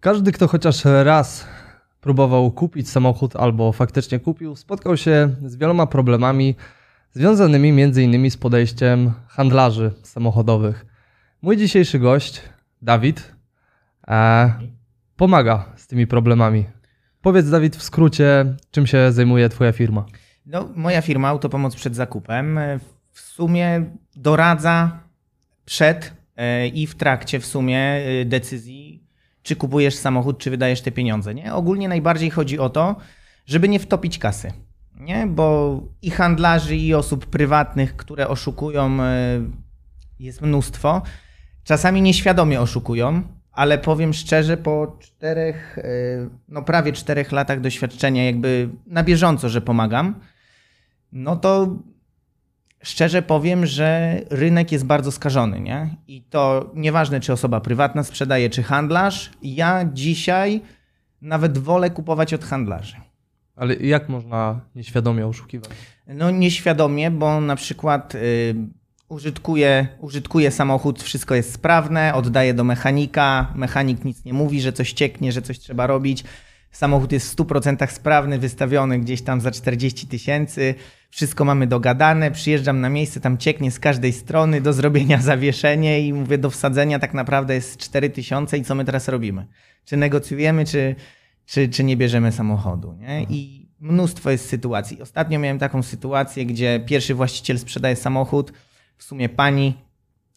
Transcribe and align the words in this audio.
Każdy, 0.00 0.32
kto 0.32 0.48
chociaż 0.48 0.84
raz 0.84 1.46
próbował 2.00 2.50
kupić 2.50 2.90
samochód 2.90 3.36
albo 3.36 3.72
faktycznie 3.72 4.18
kupił, 4.20 4.56
spotkał 4.56 4.96
się 4.96 5.34
z 5.46 5.56
wieloma 5.56 5.86
problemami 5.86 6.54
związanymi 7.12 7.68
innymi 7.96 8.30
z 8.30 8.36
podejściem 8.36 9.12
handlarzy 9.28 9.92
samochodowych. 10.02 10.86
Mój 11.42 11.56
dzisiejszy 11.56 11.98
gość, 11.98 12.42
Dawid, 12.82 13.34
e, 14.08 14.52
pomaga 15.16 15.72
z 15.76 15.86
tymi 15.86 16.06
problemami. 16.06 16.64
Powiedz, 17.22 17.50
Dawid, 17.50 17.76
w 17.76 17.82
skrócie, 17.82 18.56
czym 18.70 18.86
się 18.86 19.12
zajmuje 19.12 19.48
Twoja 19.48 19.72
firma? 19.72 20.06
No, 20.46 20.68
moja 20.74 21.02
firma 21.02 21.28
Autopomoc 21.28 21.76
przed 21.76 21.96
zakupem 21.96 22.60
w 23.12 23.20
sumie 23.20 23.84
doradza 24.16 25.00
przed 25.64 26.12
e, 26.36 26.68
i 26.68 26.86
w 26.86 26.94
trakcie 26.94 27.40
w 27.40 27.46
sumie 27.46 27.78
e, 27.78 28.24
decyzji, 28.24 29.07
czy 29.42 29.56
kupujesz 29.56 29.94
samochód, 29.94 30.38
czy 30.38 30.50
wydajesz 30.50 30.80
te 30.80 30.90
pieniądze. 30.90 31.34
Nie? 31.34 31.54
Ogólnie 31.54 31.88
najbardziej 31.88 32.30
chodzi 32.30 32.58
o 32.58 32.70
to, 32.70 32.96
żeby 33.46 33.68
nie 33.68 33.78
wtopić 33.78 34.18
kasy. 34.18 34.52
Nie? 34.94 35.26
Bo 35.26 35.80
i 36.02 36.10
handlarzy, 36.10 36.76
i 36.76 36.94
osób 36.94 37.26
prywatnych, 37.26 37.96
które 37.96 38.28
oszukują, 38.28 38.98
jest 40.20 40.42
mnóstwo. 40.42 41.02
Czasami 41.64 42.02
nieświadomie 42.02 42.60
oszukują, 42.60 43.22
ale 43.52 43.78
powiem 43.78 44.12
szczerze, 44.12 44.56
po 44.56 44.96
czterech, 45.00 45.78
no 46.48 46.62
prawie 46.62 46.92
czterech 46.92 47.32
latach 47.32 47.60
doświadczenia, 47.60 48.24
jakby 48.24 48.68
na 48.86 49.04
bieżąco, 49.04 49.48
że 49.48 49.60
pomagam, 49.60 50.20
no 51.12 51.36
to 51.36 51.76
szczerze 52.82 53.22
powiem, 53.22 53.66
że 53.66 54.20
rynek 54.30 54.72
jest 54.72 54.84
bardzo 54.86 55.12
skażony, 55.12 55.60
nie? 55.60 55.96
I 56.08 56.22
to 56.22 56.70
nieważne, 56.74 57.20
czy 57.20 57.32
osoba 57.32 57.60
prywatna 57.60 58.02
sprzedaje, 58.02 58.50
czy 58.50 58.62
handlarz. 58.62 59.30
Ja 59.42 59.84
dzisiaj 59.92 60.60
nawet 61.22 61.58
wolę 61.58 61.90
kupować 61.90 62.34
od 62.34 62.44
handlarzy. 62.44 62.96
Ale 63.56 63.74
jak 63.74 64.08
można 64.08 64.60
nieświadomie 64.74 65.26
oszukiwać? 65.26 65.70
No 66.06 66.30
nieświadomie, 66.30 67.10
bo 67.10 67.40
na 67.40 67.56
przykład 67.56 68.14
y, 68.14 68.54
użytkuję, 69.08 69.88
użytkuję 70.00 70.50
samochód, 70.50 71.02
wszystko 71.02 71.34
jest 71.34 71.52
sprawne, 71.52 72.14
oddaję 72.14 72.54
do 72.54 72.64
mechanika, 72.64 73.52
mechanik 73.54 74.04
nic 74.04 74.24
nie 74.24 74.32
mówi, 74.32 74.60
że 74.60 74.72
coś 74.72 74.92
cieknie, 74.92 75.32
że 75.32 75.42
coś 75.42 75.58
trzeba 75.58 75.86
robić. 75.86 76.24
Samochód 76.70 77.12
jest 77.12 77.32
w 77.32 77.36
100% 77.36 77.90
sprawny, 77.90 78.38
wystawiony 78.38 78.98
gdzieś 78.98 79.22
tam 79.22 79.40
za 79.40 79.50
40 79.50 80.06
tysięcy 80.06 80.74
wszystko 81.10 81.44
mamy 81.44 81.66
dogadane, 81.66 82.30
przyjeżdżam 82.30 82.80
na 82.80 82.88
miejsce, 82.88 83.20
tam 83.20 83.38
cieknie 83.38 83.70
z 83.70 83.80
każdej 83.80 84.12
strony 84.12 84.60
do 84.60 84.72
zrobienia 84.72 85.20
zawieszenie 85.32 86.00
i 86.00 86.12
mówię, 86.12 86.38
do 86.38 86.50
wsadzenia 86.50 86.98
tak 86.98 87.14
naprawdę 87.14 87.54
jest 87.54 87.76
4000 87.76 88.58
i 88.58 88.64
co 88.64 88.74
my 88.74 88.84
teraz 88.84 89.08
robimy? 89.08 89.46
Czy 89.84 89.96
negocjujemy, 89.96 90.64
czy, 90.64 90.94
czy, 91.46 91.68
czy 91.68 91.84
nie 91.84 91.96
bierzemy 91.96 92.32
samochodu? 92.32 92.92
Nie? 92.92 93.22
I 93.22 93.68
mnóstwo 93.80 94.30
jest 94.30 94.48
sytuacji. 94.48 95.02
Ostatnio 95.02 95.38
miałem 95.38 95.58
taką 95.58 95.82
sytuację, 95.82 96.46
gdzie 96.46 96.80
pierwszy 96.86 97.14
właściciel 97.14 97.58
sprzedaje 97.58 97.96
samochód, 97.96 98.52
w 98.96 99.04
sumie 99.04 99.28
pani, 99.28 99.74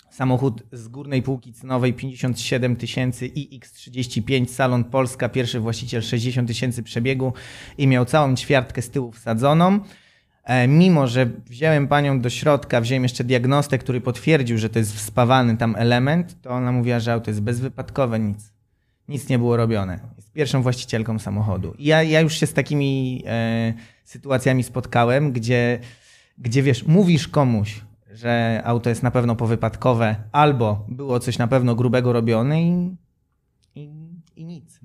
samochód 0.10 0.64
z 0.72 0.88
górnej 0.88 1.22
półki 1.22 1.54
cenowej 1.54 1.94
57 1.94 2.76
tysięcy 2.76 3.30
iX35 3.30 4.48
Salon 4.48 4.84
Polska, 4.84 5.30
pierwszy 5.30 5.60
właściciel 5.60 6.02
60 6.02 6.48
tysięcy 6.48 6.84
przebiegu 6.84 7.34
i 7.78 7.88
miał 7.88 8.06
całą 8.06 8.36
ćwiartkę 8.36 8.82
z 8.82 8.90
tyłu 8.90 9.12
wsadzoną. 9.12 9.80
E, 10.52 10.68
mimo, 10.68 11.08
że 11.08 11.26
wziąłem 11.46 11.88
panią 11.88 12.22
do 12.22 12.30
środka, 12.30 12.82
wziąłem 12.82 13.04
jeszcze 13.04 13.24
diagnostę, 13.24 13.78
który 13.78 14.02
potwierdził, 14.02 14.58
że 14.58 14.70
to 14.70 14.80
jest 14.80 14.96
wspawany 14.96 15.58
tam 15.58 15.76
element, 15.76 16.42
to 16.42 16.50
ona 16.50 16.72
mówiła, 16.72 17.00
że 17.00 17.14
auto 17.14 17.30
jest 17.30 17.42
bezwypadkowe, 17.42 18.20
nic. 18.20 18.54
Nic 19.08 19.30
nie 19.30 19.38
było 19.38 19.58
robione. 19.58 20.00
Jest 20.18 20.32
pierwszą 20.32 20.62
właścicielką 20.62 21.20
samochodu. 21.20 21.74
I 21.78 21.86
ja, 21.86 22.04
ja 22.04 22.22
już 22.22 22.34
się 22.34 22.48
z 22.48 22.54
takimi 22.54 23.24
e, 23.28 23.74
sytuacjami 24.04 24.64
spotkałem, 24.64 25.32
gdzie, 25.32 25.80
gdzie 26.38 26.64
wiesz, 26.64 26.88
mówisz 26.88 27.28
komuś, 27.28 27.82
że 28.14 28.62
auto 28.66 28.90
jest 28.90 29.04
na 29.04 29.12
pewno 29.12 29.36
powypadkowe, 29.36 30.16
albo 30.32 30.86
było 30.88 31.20
coś 31.20 31.38
na 31.38 31.48
pewno 31.48 31.76
grubego 31.76 32.14
robione 32.14 32.64
i, 32.64 32.96
i, 33.76 33.90
i 34.36 34.46
nic. 34.46 34.80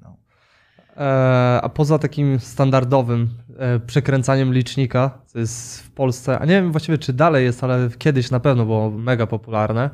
E, 0.97 1.61
a 1.62 1.69
poza 1.69 1.99
takim 1.99 2.41
standardowym 2.41 3.29
e, 3.59 3.81
przekręcaniem 3.81 4.55
licznika, 4.55 5.19
co 5.27 5.39
jest 5.39 5.83
w 5.83 5.91
Polsce, 5.91 6.39
a 6.39 6.45
nie 6.45 6.53
wiem 6.53 6.73
właściwie 6.73 6.99
czy 6.99 7.12
dalej 7.12 7.45
jest, 7.45 7.65
ale 7.65 7.89
kiedyś 7.99 8.31
na 8.31 8.41
pewno 8.41 8.65
było 8.65 8.91
mega 8.91 9.27
popularne, 9.27 9.91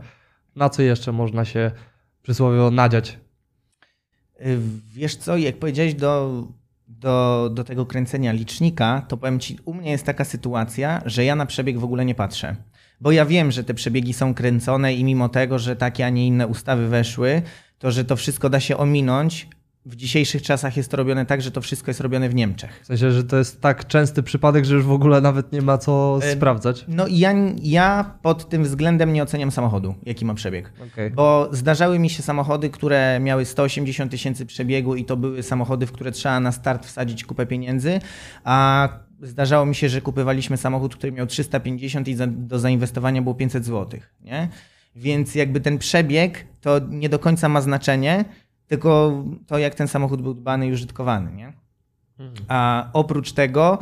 na 0.56 0.68
co 0.68 0.82
jeszcze 0.82 1.12
można 1.12 1.44
się 1.44 1.70
przysłowiowo 2.22 2.70
nadziać? 2.70 3.18
E, 4.38 4.46
wiesz 4.94 5.16
co, 5.16 5.36
jak 5.36 5.58
powiedziałeś 5.58 5.94
do, 5.94 6.44
do, 6.88 7.50
do 7.54 7.64
tego 7.64 7.86
kręcenia 7.86 8.32
licznika, 8.32 9.06
to 9.08 9.16
powiem 9.16 9.40
ci, 9.40 9.58
u 9.64 9.74
mnie 9.74 9.90
jest 9.90 10.06
taka 10.06 10.24
sytuacja, 10.24 11.02
że 11.06 11.24
ja 11.24 11.36
na 11.36 11.46
przebieg 11.46 11.78
w 11.78 11.84
ogóle 11.84 12.04
nie 12.04 12.14
patrzę. 12.14 12.56
Bo 13.00 13.12
ja 13.12 13.26
wiem, 13.26 13.50
że 13.50 13.64
te 13.64 13.74
przebiegi 13.74 14.12
są 14.12 14.34
kręcone 14.34 14.94
i 14.94 15.04
mimo 15.04 15.28
tego, 15.28 15.58
że 15.58 15.76
takie, 15.76 16.06
a 16.06 16.10
nie 16.10 16.26
inne 16.26 16.46
ustawy 16.46 16.88
weszły, 16.88 17.42
to 17.78 17.90
że 17.90 18.04
to 18.04 18.16
wszystko 18.16 18.50
da 18.50 18.60
się 18.60 18.76
ominąć, 18.76 19.48
w 19.86 19.96
dzisiejszych 19.96 20.42
czasach 20.42 20.76
jest 20.76 20.90
to 20.90 20.96
robione 20.96 21.26
tak, 21.26 21.42
że 21.42 21.50
to 21.50 21.60
wszystko 21.60 21.90
jest 21.90 22.00
robione 22.00 22.28
w 22.28 22.34
Niemczech. 22.34 22.80
W 22.82 22.86
sensie, 22.86 23.10
że 23.10 23.24
to 23.24 23.38
jest 23.38 23.60
tak 23.60 23.86
częsty 23.86 24.22
przypadek, 24.22 24.64
że 24.64 24.74
już 24.74 24.84
w 24.84 24.92
ogóle 24.92 25.20
nawet 25.20 25.52
nie 25.52 25.62
ma 25.62 25.78
co 25.78 26.18
e, 26.22 26.32
sprawdzać? 26.32 26.84
No 26.88 27.06
ja, 27.10 27.34
ja 27.62 28.18
pod 28.22 28.48
tym 28.48 28.64
względem 28.64 29.12
nie 29.12 29.22
oceniam 29.22 29.50
samochodu, 29.50 29.94
jaki 30.02 30.24
ma 30.24 30.34
przebieg. 30.34 30.72
Okay. 30.92 31.10
Bo 31.10 31.48
zdarzały 31.52 31.98
mi 31.98 32.10
się 32.10 32.22
samochody, 32.22 32.70
które 32.70 33.20
miały 33.20 33.44
180 33.44 34.10
tysięcy 34.10 34.46
przebiegu 34.46 34.96
i 34.96 35.04
to 35.04 35.16
były 35.16 35.42
samochody, 35.42 35.86
w 35.86 35.92
które 35.92 36.12
trzeba 36.12 36.40
na 36.40 36.52
start 36.52 36.86
wsadzić 36.86 37.24
kupę 37.24 37.46
pieniędzy, 37.46 38.00
a 38.44 38.88
zdarzało 39.22 39.66
mi 39.66 39.74
się, 39.74 39.88
że 39.88 40.00
kupywaliśmy 40.00 40.56
samochód, 40.56 40.96
który 40.96 41.12
miał 41.12 41.26
350 41.26 42.08
i 42.08 42.14
za, 42.14 42.26
do 42.26 42.58
zainwestowania 42.58 43.22
było 43.22 43.34
500 43.34 43.64
zł. 43.64 44.00
Nie? 44.20 44.48
Więc 44.96 45.34
jakby 45.34 45.60
ten 45.60 45.78
przebieg 45.78 46.46
to 46.60 46.80
nie 46.88 47.08
do 47.08 47.18
końca 47.18 47.48
ma 47.48 47.60
znaczenie, 47.60 48.24
tylko 48.72 49.24
to, 49.46 49.58
jak 49.58 49.74
ten 49.74 49.88
samochód 49.88 50.22
był 50.22 50.34
dbany 50.34 50.68
i 50.68 50.72
użytkowany, 50.72 51.32
nie? 51.32 51.52
Mhm. 52.18 52.46
A 52.48 52.90
oprócz 52.92 53.32
tego, 53.32 53.78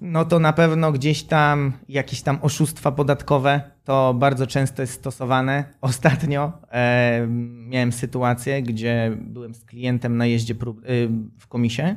no 0.00 0.24
to 0.24 0.38
na 0.38 0.52
pewno 0.52 0.92
gdzieś 0.92 1.22
tam 1.22 1.72
jakieś 1.88 2.22
tam 2.22 2.38
oszustwa 2.42 2.92
podatkowe 2.92 3.60
to 3.84 4.14
bardzo 4.14 4.46
często 4.46 4.82
jest 4.82 4.94
stosowane. 4.94 5.64
Ostatnio 5.80 6.52
e, 6.72 7.26
miałem 7.68 7.92
sytuację, 7.92 8.62
gdzie 8.62 9.16
byłem 9.20 9.54
z 9.54 9.64
klientem 9.64 10.16
na 10.16 10.26
jeździe 10.26 10.54
prób, 10.54 10.84
y, 10.84 11.08
w 11.38 11.46
komisie. 11.46 11.96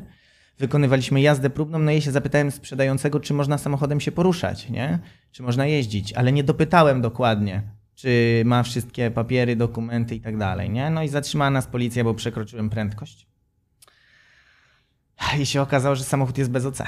Wykonywaliśmy 0.60 1.22
jazdę 1.22 1.50
próbną, 1.50 1.80
no 1.80 1.92
i 1.92 2.02
się 2.02 2.12
zapytałem 2.12 2.52
sprzedającego, 2.52 3.20
czy 3.20 3.34
można 3.34 3.58
samochodem 3.58 4.00
się 4.00 4.12
poruszać, 4.12 4.70
nie? 4.70 5.00
Czy 5.32 5.44
można 5.44 5.66
jeździć, 5.66 6.14
ale 6.14 6.32
nie 6.32 6.44
dopytałem 6.44 7.02
dokładnie, 7.02 7.62
czy 8.02 8.42
ma 8.46 8.64
wszystkie 8.64 9.12
papiery, 9.12 9.56
dokumenty 9.56 10.16
i 10.16 10.22
tak 10.22 10.38
dalej, 10.38 10.70
nie? 10.70 10.90
No 10.90 11.04
i 11.04 11.08
zatrzymała 11.08 11.52
nas 11.52 11.68
policja, 11.68 12.04
bo 12.04 12.14
przekroczyłem 12.14 12.70
prędkość. 12.70 13.28
I 15.40 15.46
się 15.46 15.62
okazało, 15.62 15.96
że 15.96 16.04
samochód 16.04 16.38
jest 16.38 16.52
bez 16.52 16.66
OC. 16.66 16.82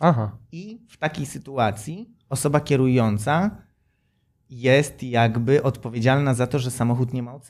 Aha. 0.00 0.38
I 0.52 0.80
w 0.88 0.96
takiej 0.96 1.26
sytuacji 1.26 2.10
osoba 2.28 2.60
kierująca 2.60 3.62
jest 4.50 5.02
jakby 5.02 5.62
odpowiedzialna 5.62 6.34
za 6.34 6.46
to, 6.46 6.58
że 6.58 6.70
samochód 6.70 7.12
nie 7.12 7.22
ma 7.22 7.34
OC. 7.34 7.48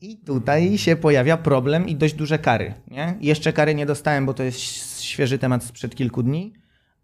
I 0.00 0.16
tutaj 0.16 0.78
się 0.78 0.96
pojawia 0.96 1.36
problem 1.36 1.88
i 1.88 1.96
dość 1.96 2.14
duże 2.14 2.38
kary. 2.38 2.74
Nie? 2.90 3.16
Jeszcze 3.20 3.52
kary 3.52 3.74
nie 3.74 3.86
dostałem, 3.86 4.26
bo 4.26 4.34
to 4.34 4.42
jest 4.42 4.60
świeży 5.02 5.38
temat 5.38 5.64
sprzed 5.64 5.94
kilku 5.94 6.22
dni, 6.22 6.54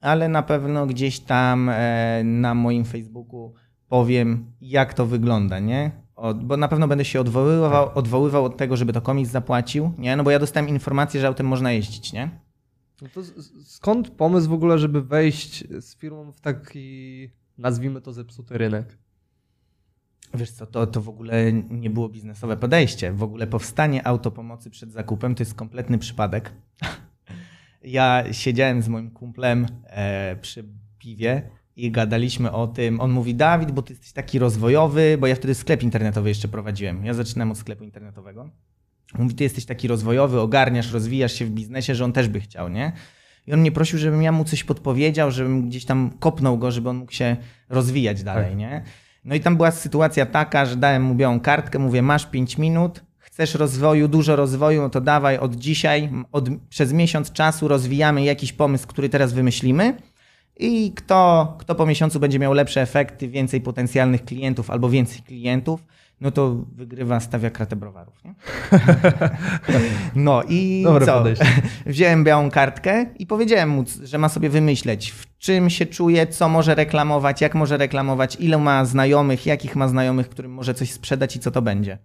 ale 0.06 0.28
na 0.28 0.42
pewno 0.42 0.86
gdzieś 0.86 1.20
tam 1.20 1.68
e, 1.68 2.22
na 2.24 2.54
moim 2.54 2.84
Facebooku 2.84 3.54
powiem, 3.88 4.52
jak 4.60 4.94
to 4.94 5.06
wygląda, 5.06 5.58
nie? 5.58 5.90
Od, 6.16 6.44
bo 6.44 6.56
na 6.56 6.68
pewno 6.68 6.88
będę 6.88 7.04
się 7.04 7.20
odwoływał, 7.20 7.86
tak. 7.86 7.96
odwoływał 7.96 8.44
od 8.44 8.56
tego, 8.56 8.76
żeby 8.76 8.92
to 8.92 9.00
komis 9.00 9.28
zapłacił, 9.28 9.92
nie? 9.98 10.16
No 10.16 10.24
bo 10.24 10.30
ja 10.30 10.38
dostałem 10.38 10.68
informację, 10.68 11.20
że 11.20 11.26
autem 11.26 11.46
można 11.46 11.72
jeździć, 11.72 12.12
nie? 12.12 12.30
No 13.02 13.08
to 13.14 13.20
skąd 13.64 14.10
pomysł 14.10 14.48
w 14.48 14.52
ogóle, 14.52 14.78
żeby 14.78 15.02
wejść 15.02 15.64
z 15.80 15.96
firmą 15.96 16.32
w 16.32 16.40
taki, 16.40 17.30
nazwijmy 17.58 18.00
to, 18.00 18.12
zepsuty 18.12 18.58
rynek? 18.58 18.98
Wiesz 20.34 20.50
co, 20.50 20.66
to, 20.66 20.86
to 20.86 21.00
w 21.00 21.08
ogóle 21.08 21.52
nie 21.52 21.90
było 21.90 22.08
biznesowe 22.08 22.56
podejście. 22.56 23.12
W 23.12 23.22
ogóle 23.22 23.46
powstanie 23.46 24.06
autopomocy 24.06 24.70
przed 24.70 24.92
zakupem 24.92 25.34
to 25.34 25.42
jest 25.42 25.54
kompletny 25.54 25.98
przypadek. 25.98 26.52
Ja 27.86 28.24
siedziałem 28.32 28.82
z 28.82 28.88
moim 28.88 29.10
kumplem 29.10 29.66
e, 29.84 30.36
przy 30.36 30.64
piwie 30.98 31.50
i 31.76 31.90
gadaliśmy 31.90 32.52
o 32.52 32.66
tym. 32.66 33.00
On 33.00 33.10
mówi, 33.10 33.34
Dawid, 33.34 33.70
bo 33.70 33.82
ty 33.82 33.92
jesteś 33.92 34.12
taki 34.12 34.38
rozwojowy, 34.38 35.16
bo 35.20 35.26
ja 35.26 35.34
wtedy 35.34 35.54
sklep 35.54 35.82
internetowy 35.82 36.28
jeszcze 36.28 36.48
prowadziłem. 36.48 37.04
Ja 37.04 37.14
zaczynałem 37.14 37.50
od 37.50 37.58
sklepu 37.58 37.84
internetowego. 37.84 38.50
Mówi, 39.18 39.34
ty 39.34 39.44
jesteś 39.44 39.64
taki 39.64 39.88
rozwojowy, 39.88 40.40
ogarniasz, 40.40 40.92
rozwijasz 40.92 41.32
się 41.32 41.44
w 41.44 41.50
biznesie, 41.50 41.94
że 41.94 42.04
on 42.04 42.12
też 42.12 42.28
by 42.28 42.40
chciał, 42.40 42.68
nie? 42.68 42.92
I 43.46 43.52
on 43.52 43.60
mnie 43.60 43.72
prosił, 43.72 43.98
żebym 43.98 44.22
ja 44.22 44.32
mu 44.32 44.44
coś 44.44 44.64
podpowiedział, 44.64 45.30
żebym 45.30 45.68
gdzieś 45.68 45.84
tam 45.84 46.10
kopnął 46.18 46.58
go, 46.58 46.70
żeby 46.70 46.88
on 46.88 46.96
mógł 46.96 47.12
się 47.12 47.36
rozwijać 47.68 48.22
dalej, 48.22 48.48
tak. 48.48 48.58
nie? 48.58 48.82
No 49.24 49.34
i 49.34 49.40
tam 49.40 49.56
była 49.56 49.70
sytuacja 49.70 50.26
taka, 50.26 50.66
że 50.66 50.76
dałem 50.76 51.02
mu 51.02 51.14
białą 51.14 51.40
kartkę, 51.40 51.78
mówię, 51.78 52.02
masz 52.02 52.26
5 52.26 52.58
minut, 52.58 53.04
chcesz 53.36 53.54
rozwoju, 53.54 54.08
dużo 54.08 54.36
rozwoju, 54.36 54.82
no 54.82 54.90
to 54.90 55.00
dawaj 55.00 55.38
od 55.38 55.54
dzisiaj, 55.54 56.10
od, 56.32 56.48
przez 56.68 56.92
miesiąc 56.92 57.32
czasu 57.32 57.68
rozwijamy 57.68 58.24
jakiś 58.24 58.52
pomysł, 58.52 58.86
który 58.86 59.08
teraz 59.08 59.32
wymyślimy. 59.32 59.96
I 60.58 60.92
kto, 60.92 61.54
kto 61.58 61.74
po 61.74 61.86
miesiącu 61.86 62.20
będzie 62.20 62.38
miał 62.38 62.52
lepsze 62.52 62.80
efekty, 62.80 63.28
więcej 63.28 63.60
potencjalnych 63.60 64.24
klientów 64.24 64.70
albo 64.70 64.90
więcej 64.90 65.22
klientów, 65.22 65.84
no 66.20 66.30
to 66.30 66.56
wygrywa, 66.72 67.20
stawia 67.20 67.50
kratę 67.50 67.76
browarów. 67.76 68.24
Nie? 68.24 68.34
No 70.14 70.42
i 70.48 70.82
Dobre 70.84 71.06
co? 71.06 71.18
podejście. 71.18 71.46
Wziąłem 71.86 72.24
białą 72.24 72.50
kartkę 72.50 73.06
i 73.18 73.26
powiedziałem 73.26 73.68
mu, 73.68 73.84
że 74.02 74.18
ma 74.18 74.28
sobie 74.28 74.48
wymyśleć, 74.48 75.10
w 75.10 75.38
czym 75.38 75.70
się 75.70 75.86
czuje, 75.86 76.26
co 76.26 76.48
może 76.48 76.74
reklamować, 76.74 77.40
jak 77.40 77.54
może 77.54 77.76
reklamować, 77.76 78.36
ile 78.40 78.58
ma 78.58 78.84
znajomych, 78.84 79.46
jakich 79.46 79.76
ma 79.76 79.88
znajomych, 79.88 80.28
którym 80.28 80.52
może 80.52 80.74
coś 80.74 80.92
sprzedać 80.92 81.36
i 81.36 81.40
co 81.40 81.50
to 81.50 81.62
będzie. 81.62 81.98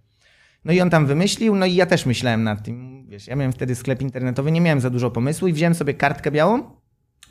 No 0.65 0.73
i 0.73 0.81
on 0.81 0.89
tam 0.89 1.05
wymyślił, 1.05 1.55
no 1.55 1.65
i 1.65 1.75
ja 1.75 1.85
też 1.85 2.05
myślałem 2.05 2.43
nad 2.43 2.63
tym. 2.63 3.05
Wiesz, 3.07 3.27
ja 3.27 3.35
miałem 3.35 3.51
wtedy 3.51 3.75
sklep 3.75 4.01
internetowy, 4.01 4.51
nie 4.51 4.61
miałem 4.61 4.79
za 4.79 4.89
dużo 4.89 5.11
pomysłu 5.11 5.47
i 5.47 5.53
wziąłem 5.53 5.75
sobie 5.75 5.93
kartkę 5.93 6.31
białą 6.31 6.63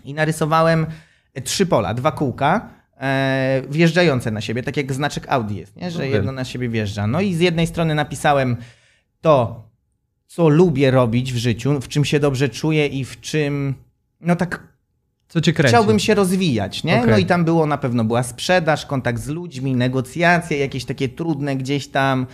i 0.04 0.14
narysowałem 0.14 0.86
trzy 1.44 1.66
pola, 1.66 1.94
dwa 1.94 2.12
kółka 2.12 2.70
e, 3.00 3.62
wjeżdżające 3.70 4.30
na 4.30 4.40
siebie, 4.40 4.62
tak 4.62 4.76
jak 4.76 4.92
znaczek 4.92 5.24
Audi 5.28 5.56
jest, 5.56 5.76
nie? 5.76 5.90
że 5.90 6.08
jedno 6.08 6.32
na 6.32 6.44
siebie 6.44 6.68
wjeżdża. 6.68 7.06
No 7.06 7.20
i 7.20 7.34
z 7.34 7.40
jednej 7.40 7.66
strony 7.66 7.94
napisałem 7.94 8.56
to, 9.20 9.64
co 10.26 10.48
lubię 10.48 10.90
robić 10.90 11.32
w 11.32 11.36
życiu, 11.36 11.80
w 11.80 11.88
czym 11.88 12.04
się 12.04 12.20
dobrze 12.20 12.48
czuję 12.48 12.86
i 12.86 13.04
w 13.04 13.20
czym, 13.20 13.74
no 14.20 14.36
tak 14.36 14.68
Co 15.28 15.40
cię 15.40 15.52
kręci? 15.52 15.68
chciałbym 15.68 15.98
się 15.98 16.14
rozwijać, 16.14 16.84
nie? 16.84 16.98
Okej. 16.98 17.10
No 17.10 17.18
i 17.18 17.26
tam 17.26 17.44
było 17.44 17.66
na 17.66 17.78
pewno 17.78 18.04
była 18.04 18.22
sprzedaż, 18.22 18.86
kontakt 18.86 19.20
z 19.20 19.28
ludźmi, 19.28 19.74
negocjacje, 19.74 20.58
jakieś 20.58 20.84
takie 20.84 21.08
trudne 21.08 21.56
gdzieś 21.56 21.88
tam, 21.88 22.26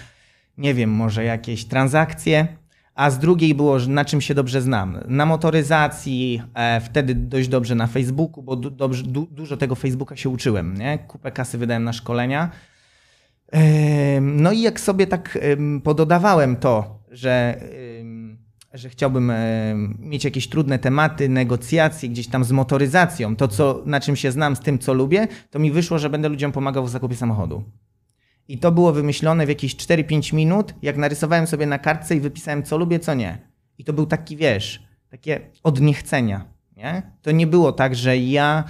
nie 0.59 0.75
wiem, 0.75 0.91
może 0.91 1.25
jakieś 1.25 1.65
transakcje. 1.65 2.47
A 2.95 3.11
z 3.11 3.19
drugiej 3.19 3.55
było, 3.55 3.79
na 3.79 4.05
czym 4.05 4.21
się 4.21 4.35
dobrze 4.35 4.63
znam. 4.63 4.99
Na 5.09 5.27
motoryzacji, 5.27 6.43
e, 6.55 6.81
wtedy 6.81 7.15
dość 7.15 7.49
dobrze 7.49 7.75
na 7.75 7.87
Facebooku, 7.87 8.43
bo 8.43 8.57
du, 8.57 8.71
dobrze, 8.71 9.03
du, 9.03 9.27
dużo 9.31 9.57
tego 9.57 9.75
Facebooka 9.75 10.17
się 10.17 10.29
uczyłem, 10.29 10.77
nie? 10.77 10.99
Kupę 10.99 11.33
kasy 11.33 11.59
wydałem 11.59 11.85
na 11.85 11.93
szkolenia. 11.93 12.51
Em, 13.53 14.41
No 14.41 14.53
i 14.53 14.61
jak 14.61 14.81
sobie 14.81 15.07
tak 15.07 15.39
em, 15.43 15.81
pododawałem 15.81 16.57
to, 16.57 16.99
że, 17.11 17.61
że 18.75 18.89
chciałbym 18.89 19.33
mieć 19.99 20.25
jakieś 20.25 20.49
trudne 20.49 20.79
tematy, 20.79 21.29
negocjacje 21.29 22.09
gdzieś 22.09 22.29
tam 22.29 22.45
z 22.45 22.53
motoryzacją, 22.53 23.37
to 23.37 23.49
co, 23.49 23.83
na 23.87 24.01
czym 24.01 24.17
się 24.17 24.33
znam, 24.33 24.57
z 24.57 24.61
tym 24.61 24.79
co 24.79 24.95
lubię, 24.95 25.29
to 25.51 25.59
mi 25.59 25.73
wyszło, 25.73 25.99
że 25.99 26.11
będę 26.11 26.29
ludziom 26.29 26.53
pomagał 26.53 26.85
w 26.85 26.91
zakupie 26.91 27.17
samochodu. 27.17 27.65
I 28.49 28.59
to 28.59 28.73
było 28.73 28.93
wymyślone 28.93 29.47
w 29.47 29.49
jakieś 29.49 29.77
4-5 29.77 30.35
minut, 30.35 30.75
jak 30.83 30.97
narysowałem 30.97 31.47
sobie 31.47 31.67
na 31.67 31.79
kartce 31.79 32.17
i 32.17 32.21
wypisałem 32.21 32.63
co 32.63 32.79
lubię, 32.79 32.99
co 32.99 33.15
nie. 33.15 33.39
I 33.79 33.85
to 33.85 33.93
był 33.93 34.07
taki, 34.07 34.37
wiesz, 34.37 34.83
takie 35.11 35.41
od 35.63 35.81
niechcenia, 35.81 36.45
nie? 36.77 37.03
To 37.23 37.31
nie 37.31 37.47
było 37.47 37.73
tak, 37.73 37.95
że 37.95 38.19
ja 38.19 38.65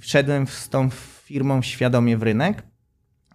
wszedłem 0.00 0.46
z 0.46 0.68
tą 0.68 0.90
firmą 1.24 1.62
świadomie 1.62 2.16
w 2.16 2.22
rynek, 2.22 2.62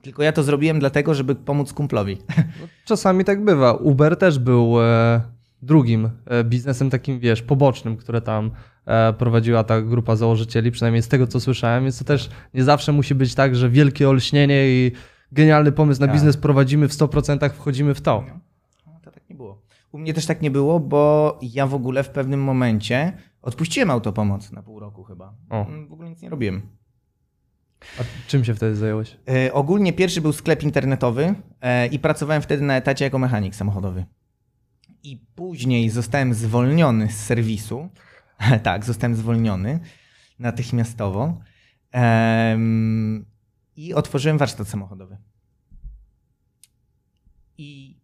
tylko 0.01 0.23
ja 0.23 0.31
to 0.31 0.43
zrobiłem 0.43 0.79
dlatego, 0.79 1.13
żeby 1.13 1.35
pomóc 1.35 1.73
kumplowi. 1.73 2.17
Czasami 2.85 3.25
tak 3.25 3.43
bywa. 3.45 3.73
Uber 3.73 4.17
też 4.17 4.39
był 4.39 4.81
e, 4.81 5.21
drugim 5.61 6.09
e, 6.25 6.43
biznesem 6.43 6.89
takim, 6.89 7.19
wiesz, 7.19 7.41
pobocznym, 7.41 7.97
które 7.97 8.21
tam 8.21 8.51
e, 8.85 9.13
prowadziła 9.13 9.63
ta 9.63 9.81
grupa 9.81 10.15
założycieli, 10.15 10.71
przynajmniej 10.71 11.01
z 11.01 11.07
tego, 11.07 11.27
co 11.27 11.39
słyszałem, 11.39 11.83
więc 11.83 11.99
to 11.99 12.05
też 12.05 12.29
nie 12.53 12.63
zawsze 12.63 12.91
musi 12.91 13.15
być 13.15 13.35
tak, 13.35 13.55
że 13.55 13.69
wielkie 13.69 14.09
olśnienie 14.09 14.69
i 14.69 14.91
genialny 15.31 15.71
pomysł 15.71 16.01
na 16.01 16.07
Tak. 16.07 16.13
biznes 16.15 16.37
prowadzimy 16.37 16.87
w 16.87 16.91
100%, 16.93 17.49
wchodzimy 17.53 17.93
w 17.95 18.01
to. 18.01 18.23
No, 18.87 18.99
to 19.03 19.11
tak 19.11 19.29
nie 19.29 19.35
było. 19.35 19.61
U 19.91 19.97
mnie 19.97 20.13
też 20.13 20.25
tak 20.25 20.41
nie 20.41 20.51
było, 20.51 20.79
bo 20.79 21.39
ja 21.41 21.67
w 21.67 21.73
ogóle 21.73 22.03
w 22.03 22.09
pewnym 22.09 22.43
momencie 22.43 23.13
odpuściłem 23.41 23.91
autopomoc 23.91 24.51
na 24.51 24.63
pół 24.63 24.79
roku 24.79 25.03
chyba. 25.03 25.33
O. 25.49 25.65
Mm, 25.67 25.87
W 25.87 25.93
ogóle 25.93 26.09
nic 26.09 26.21
nie 26.21 26.29
robiłem. 26.29 26.61
A 27.99 28.03
czym 28.27 28.43
się 28.45 28.55
wtedy 28.55 28.75
zająłeś? 28.75 29.17
E, 29.29 29.53
ogólnie 29.53 29.93
pierwszy 29.93 30.21
był 30.21 30.33
sklep 30.33 30.63
internetowy 30.63 31.35
e, 31.61 31.87
i 31.87 31.99
pracowałem 31.99 32.41
wtedy 32.41 32.63
na 32.63 32.77
etacie 32.77 33.05
jako 33.05 33.19
mechanik 33.19 33.55
samochodowy. 33.55 34.05
I 35.03 35.17
później 35.35 35.89
zostałem 35.89 36.33
zwolniony 36.33 37.09
z 37.11 37.15
serwisu. 37.25 37.89
tak, 38.63 38.85
zostałem 38.85 39.15
zwolniony 39.15 39.79
natychmiastowo. 40.39 41.37
Em, 41.91 43.25
I 43.75 43.93
otworzyłem 43.93 44.37
warsztat 44.37 44.67
samochodowy. 44.67 45.17
I 47.57 47.97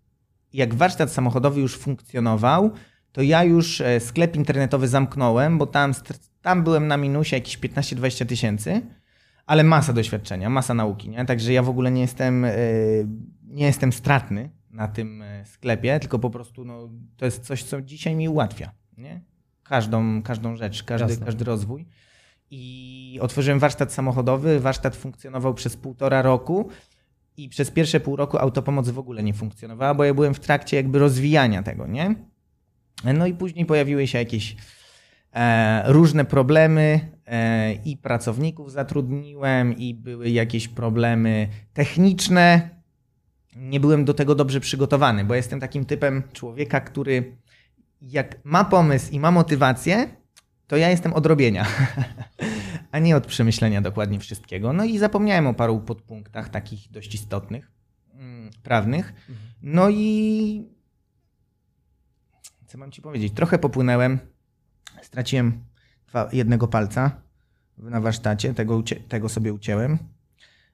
jak 0.53 0.75
warsztat 0.75 1.11
samochodowy 1.11 1.61
już 1.61 1.77
funkcjonował, 1.77 2.71
to 3.11 3.21
ja 3.21 3.43
już 3.43 3.81
e, 3.81 3.99
sklep 3.99 4.35
internetowy 4.35 4.87
zamknąłem, 4.87 5.57
bo 5.57 5.65
tam, 5.65 5.93
tam 6.41 6.63
byłem 6.63 6.87
na 6.87 6.97
minusie 6.97 7.35
jakieś 7.35 7.59
15-20 7.59 8.25
tysięcy, 8.25 8.81
ale 9.45 9.63
masa 9.63 9.93
doświadczenia, 9.93 10.49
masa 10.49 10.73
nauki, 10.73 11.09
nie? 11.09 11.25
Także 11.25 11.53
ja 11.53 11.63
w 11.63 11.69
ogóle 11.69 11.91
nie 11.91 12.01
jestem, 12.01 12.45
e, 12.45 12.51
nie 13.43 13.65
jestem 13.65 13.93
stratny 13.93 14.49
na 14.71 14.87
tym 14.87 15.21
e, 15.21 15.45
sklepie, 15.45 15.99
tylko 15.99 16.19
po 16.19 16.29
prostu 16.29 16.65
no, 16.65 16.89
to 17.17 17.25
jest 17.25 17.45
coś, 17.45 17.63
co 17.63 17.81
dzisiaj 17.81 18.15
mi 18.15 18.29
ułatwia, 18.29 18.71
nie? 18.97 19.21
Każdą, 19.63 20.23
każdą 20.23 20.55
rzecz, 20.55 20.83
każdy, 20.83 21.09
Jasne. 21.09 21.25
każdy 21.25 21.45
rozwój. 21.45 21.87
I 22.51 23.19
otworzyłem 23.21 23.59
warsztat 23.59 23.93
samochodowy. 23.93 24.59
Warsztat 24.59 24.95
funkcjonował 24.95 25.53
przez 25.53 25.77
półtora 25.77 26.21
roku. 26.21 26.69
I 27.37 27.49
przez 27.49 27.71
pierwsze 27.71 27.99
pół 27.99 28.15
roku 28.15 28.37
autopomoc 28.37 28.89
w 28.89 28.99
ogóle 28.99 29.23
nie 29.23 29.33
funkcjonowała, 29.33 29.93
bo 29.93 30.03
ja 30.03 30.13
byłem 30.13 30.33
w 30.33 30.39
trakcie 30.39 30.77
jakby 30.77 30.99
rozwijania 30.99 31.63
tego, 31.63 31.87
nie? 31.87 32.15
No 33.03 33.27
i 33.27 33.33
później 33.33 33.65
pojawiły 33.65 34.07
się 34.07 34.17
jakieś 34.17 34.55
e, 35.33 35.83
różne 35.91 36.25
problemy 36.25 36.99
e, 37.25 37.73
i 37.73 37.97
pracowników 37.97 38.71
zatrudniłem 38.71 39.77
i 39.77 39.93
były 39.93 40.29
jakieś 40.29 40.67
problemy 40.67 41.47
techniczne. 41.73 42.69
Nie 43.55 43.79
byłem 43.79 44.05
do 44.05 44.13
tego 44.13 44.35
dobrze 44.35 44.59
przygotowany, 44.59 45.25
bo 45.25 45.35
jestem 45.35 45.59
takim 45.59 45.85
typem 45.85 46.23
człowieka, 46.33 46.81
który 46.81 47.37
jak 48.01 48.39
ma 48.43 48.65
pomysł 48.65 49.11
i 49.11 49.19
ma 49.19 49.31
motywację, 49.31 50.07
to 50.67 50.77
ja 50.77 50.89
jestem 50.89 51.13
od 51.13 51.25
robienia, 51.25 51.65
a 52.91 52.99
nie 52.99 53.15
od 53.15 53.27
przemyślenia 53.27 53.81
dokładnie 53.81 54.19
wszystkiego. 54.19 54.73
No 54.73 54.85
i 54.85 54.97
zapomniałem 54.97 55.47
o 55.47 55.53
paru 55.53 55.79
podpunktach 55.79 56.49
takich 56.49 56.91
dość 56.91 57.15
istotnych, 57.15 57.71
mm, 58.13 58.49
prawnych. 58.63 59.13
No 59.61 59.89
i 59.89 60.77
co 62.67 62.77
mam 62.77 62.91
ci 62.91 63.01
powiedzieć? 63.01 63.33
Trochę 63.33 63.59
popłynęłem, 63.59 64.19
straciłem 65.01 65.63
jednego 66.31 66.67
palca 66.67 67.21
na 67.77 68.01
warsztacie, 68.01 68.53
tego, 68.53 68.83
tego 69.07 69.29
sobie 69.29 69.53
ucięłem. 69.53 69.97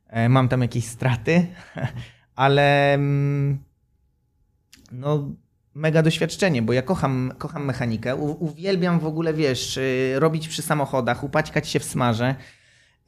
E, 0.07 0.29
Mam 0.29 0.49
tam 0.49 0.61
jakieś 0.61 0.85
straty, 0.85 1.47
ale 2.35 2.93
mm, 2.93 3.63
no 4.91 5.31
mega 5.73 6.03
doświadczenie, 6.03 6.61
bo 6.61 6.73
ja 6.73 6.81
kocham, 6.81 7.33
kocham 7.37 7.65
mechanikę, 7.65 8.15
u, 8.15 8.45
uwielbiam 8.45 8.99
w 8.99 9.05
ogóle, 9.05 9.33
wiesz, 9.33 9.77
y, 9.77 10.15
robić 10.19 10.47
przy 10.47 10.61
samochodach, 10.61 11.23
upaćkać 11.23 11.67
się 11.69 11.79
w 11.79 11.83
smarze, 11.83 12.35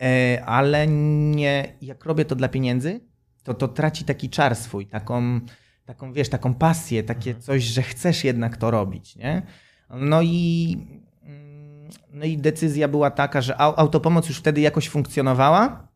y, 0.02 0.44
ale 0.44 0.88
nie, 0.88 1.74
jak 1.82 2.06
robię 2.06 2.26
to 2.26 2.36
dla 2.36 2.48
pieniędzy, 2.48 3.00
to 3.44 3.54
to 3.54 3.68
traci 3.68 4.04
taki 4.06 4.30
czar 4.30 4.56
swój, 4.56 4.88
taką, 4.88 5.40
taką 5.86 6.14
wiesz, 6.14 6.30
taką 6.30 6.54
pasję, 6.54 7.04
takie 7.04 7.36
coś, 7.36 7.64
że 7.64 7.82
chcesz 7.82 8.24
jednak 8.24 8.58
to 8.58 8.72
robić, 8.72 9.16
nie? 9.16 9.42
No 9.90 10.22
i, 10.22 10.78
mm, 11.24 11.90
no 12.14 12.26
i 12.26 12.38
decyzja 12.38 12.88
była 12.88 13.12
taka, 13.12 13.42
że 13.42 13.54
au- 13.54 13.74
autopomoc 13.78 14.28
już 14.30 14.38
wtedy 14.38 14.62
jakoś 14.62 14.90
funkcjonowała. 14.90 15.88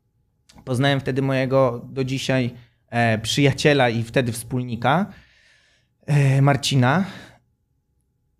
Poznałem 0.65 0.99
wtedy 0.99 1.21
mojego 1.21 1.85
do 1.89 2.03
dzisiaj 2.03 2.53
e, 2.89 3.17
przyjaciela 3.17 3.89
i 3.89 4.03
wtedy 4.03 4.31
wspólnika, 4.31 5.05
Marcina. 6.41 7.05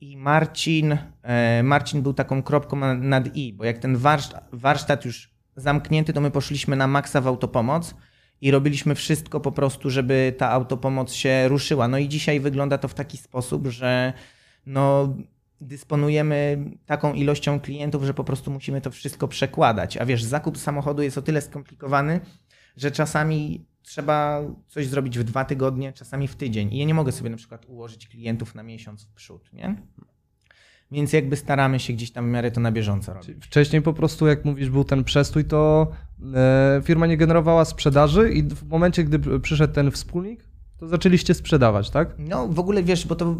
I 0.01 0.17
Marcin, 0.17 0.97
e, 1.23 1.63
Marcin 1.63 2.01
był 2.01 2.13
taką 2.13 2.43
kropką 2.43 2.75
na- 2.77 2.93
nad 2.93 3.35
i, 3.35 3.53
bo 3.53 3.63
jak 3.63 3.77
ten 3.77 3.97
warsztat, 3.97 4.47
warsztat 4.51 5.05
już 5.05 5.33
zamknięty, 5.55 6.13
to 6.13 6.21
my 6.21 6.31
poszliśmy 6.31 6.75
na 6.75 6.87
maksa 6.87 7.21
w 7.21 7.27
autopomoc 7.27 7.95
i 8.41 8.51
robiliśmy 8.51 8.95
wszystko 8.95 9.39
po 9.39 9.51
prostu, 9.51 9.89
żeby 9.89 10.35
ta 10.37 10.51
autopomoc 10.51 11.13
się 11.13 11.47
ruszyła. 11.47 11.87
No 11.87 11.97
i 11.97 12.09
dzisiaj 12.09 12.39
wygląda 12.39 12.77
to 12.77 12.87
w 12.87 12.93
taki 12.93 13.17
sposób, 13.17 13.67
że 13.67 14.13
no, 14.65 15.15
dysponujemy 15.61 16.57
taką 16.85 17.13
ilością 17.13 17.59
klientów, 17.59 18.03
że 18.03 18.13
po 18.13 18.23
prostu 18.23 18.51
musimy 18.51 18.81
to 18.81 18.91
wszystko 18.91 19.27
przekładać. 19.27 19.97
A 19.97 20.05
wiesz, 20.05 20.23
zakup 20.23 20.57
samochodu 20.57 21.01
jest 21.01 21.17
o 21.17 21.21
tyle 21.21 21.41
skomplikowany, 21.41 22.19
że 22.77 22.91
czasami 22.91 23.65
trzeba 23.89 24.41
coś 24.67 24.87
zrobić 24.87 25.19
w 25.19 25.23
dwa 25.23 25.45
tygodnie, 25.45 25.93
czasami 25.93 26.27
w 26.27 26.35
tydzień. 26.35 26.73
I 26.73 26.77
ja 26.77 26.85
nie 26.85 26.93
mogę 26.93 27.11
sobie 27.11 27.29
na 27.29 27.37
przykład 27.37 27.65
ułożyć 27.65 28.07
klientów 28.07 28.55
na 28.55 28.63
miesiąc 28.63 29.03
w 29.03 29.13
przód, 29.13 29.53
nie? 29.53 29.75
Więc 30.91 31.13
jakby 31.13 31.35
staramy 31.35 31.79
się 31.79 31.93
gdzieś 31.93 32.11
tam 32.11 32.25
w 32.25 32.29
miarę 32.31 32.51
to 32.51 32.61
na 32.61 32.71
bieżąco 32.71 33.13
robić. 33.13 33.27
Czyli 33.27 33.41
Wcześniej 33.41 33.81
po 33.81 33.93
prostu, 33.93 34.27
jak 34.27 34.45
mówisz, 34.45 34.69
był 34.69 34.83
ten 34.83 35.03
przestój, 35.03 35.45
to 35.45 35.87
e, 36.35 36.81
firma 36.83 37.07
nie 37.07 37.17
generowała 37.17 37.65
sprzedaży 37.65 38.31
i 38.33 38.43
w 38.43 38.67
momencie, 38.67 39.03
gdy 39.03 39.39
przyszedł 39.39 39.73
ten 39.73 39.91
wspólnik, 39.91 40.43
to 40.77 40.87
zaczęliście 40.87 41.33
sprzedawać, 41.33 41.89
tak? 41.89 42.15
No 42.17 42.47
w 42.47 42.59
ogóle 42.59 42.83
wiesz, 42.83 43.07
bo 43.07 43.15
to, 43.15 43.35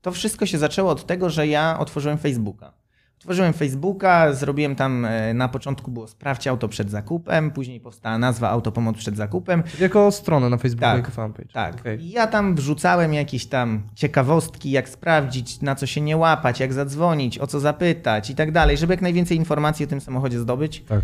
to 0.00 0.12
wszystko 0.12 0.46
się 0.46 0.58
zaczęło 0.58 0.90
od 0.90 1.06
tego, 1.06 1.30
że 1.30 1.46
ja 1.46 1.78
otworzyłem 1.78 2.18
Facebooka. 2.18 2.72
Otworzyłem 3.20 3.52
Facebooka, 3.52 4.32
zrobiłem 4.32 4.76
tam, 4.76 5.04
e, 5.04 5.34
na 5.34 5.48
początku 5.48 5.90
było 5.90 6.08
sprawdź 6.08 6.46
auto 6.46 6.68
przed 6.68 6.90
zakupem, 6.90 7.50
później 7.50 7.80
powstała 7.80 8.18
nazwa 8.18 8.50
Autopomoc 8.50 8.96
przed 8.96 9.16
zakupem. 9.16 9.62
Jako 9.80 10.10
stronę 10.12 10.50
na 10.50 10.56
Facebooku, 10.56 10.90
Tak, 10.90 10.96
jako 10.96 11.10
fanpage. 11.10 11.48
Tak. 11.52 11.74
Okej. 11.80 12.02
I 12.02 12.10
ja 12.10 12.26
tam 12.26 12.54
wrzucałem 12.54 13.14
jakieś 13.14 13.46
tam 13.46 13.82
ciekawostki, 13.94 14.70
jak 14.70 14.88
sprawdzić, 14.88 15.60
na 15.60 15.74
co 15.74 15.86
się 15.86 16.00
nie 16.00 16.16
łapać, 16.16 16.60
jak 16.60 16.72
zadzwonić, 16.72 17.38
o 17.38 17.46
co 17.46 17.60
zapytać 17.60 18.30
i 18.30 18.34
tak 18.34 18.52
dalej, 18.52 18.76
żeby 18.76 18.92
jak 18.92 19.02
najwięcej 19.02 19.36
informacji 19.36 19.84
o 19.84 19.88
tym 19.88 20.00
samochodzie 20.00 20.38
zdobyć. 20.38 20.84
tak. 20.88 21.02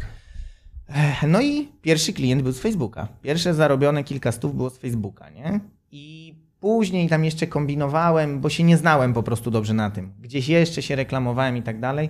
No 1.29 1.41
i 1.41 1.69
pierwszy 1.83 2.13
klient 2.13 2.43
był 2.43 2.53
z 2.53 2.59
Facebooka. 2.61 3.09
Pierwsze 3.23 3.55
zarobione 3.55 4.05
kilka 4.05 4.33
stów 4.33 4.57
było 4.57 4.71
z 4.71 4.79
Facebooka, 4.79 5.31
nie? 5.31 5.61
I 5.93 6.26
później 6.67 7.09
tam 7.09 7.25
jeszcze 7.25 7.47
kombinowałem, 7.47 8.41
bo 8.41 8.49
się 8.49 8.65
nie 8.65 8.77
znałem 8.77 9.13
po 9.13 9.23
prostu 9.23 9.51
dobrze 9.51 9.75
na 9.75 9.91
tym. 9.91 10.13
Gdzieś 10.21 10.49
jeszcze 10.49 10.83
się 10.83 10.97
reklamowałem 10.97 11.57
i 11.57 11.63
tak 11.63 11.81
dalej. 11.81 12.09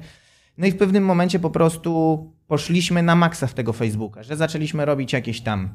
No 0.59 0.67
i 0.67 0.71
w 0.71 0.77
pewnym 0.77 1.05
momencie 1.05 1.39
po 1.39 1.51
prostu 1.51 2.33
poszliśmy 2.47 3.03
na 3.03 3.15
maksa 3.15 3.47
w 3.47 3.55
tego 3.55 3.73
Facebooka, 3.73 4.23
że 4.23 4.37
zaczęliśmy 4.37 4.85
robić 4.85 5.13
jakieś 5.13 5.41
tam 5.41 5.69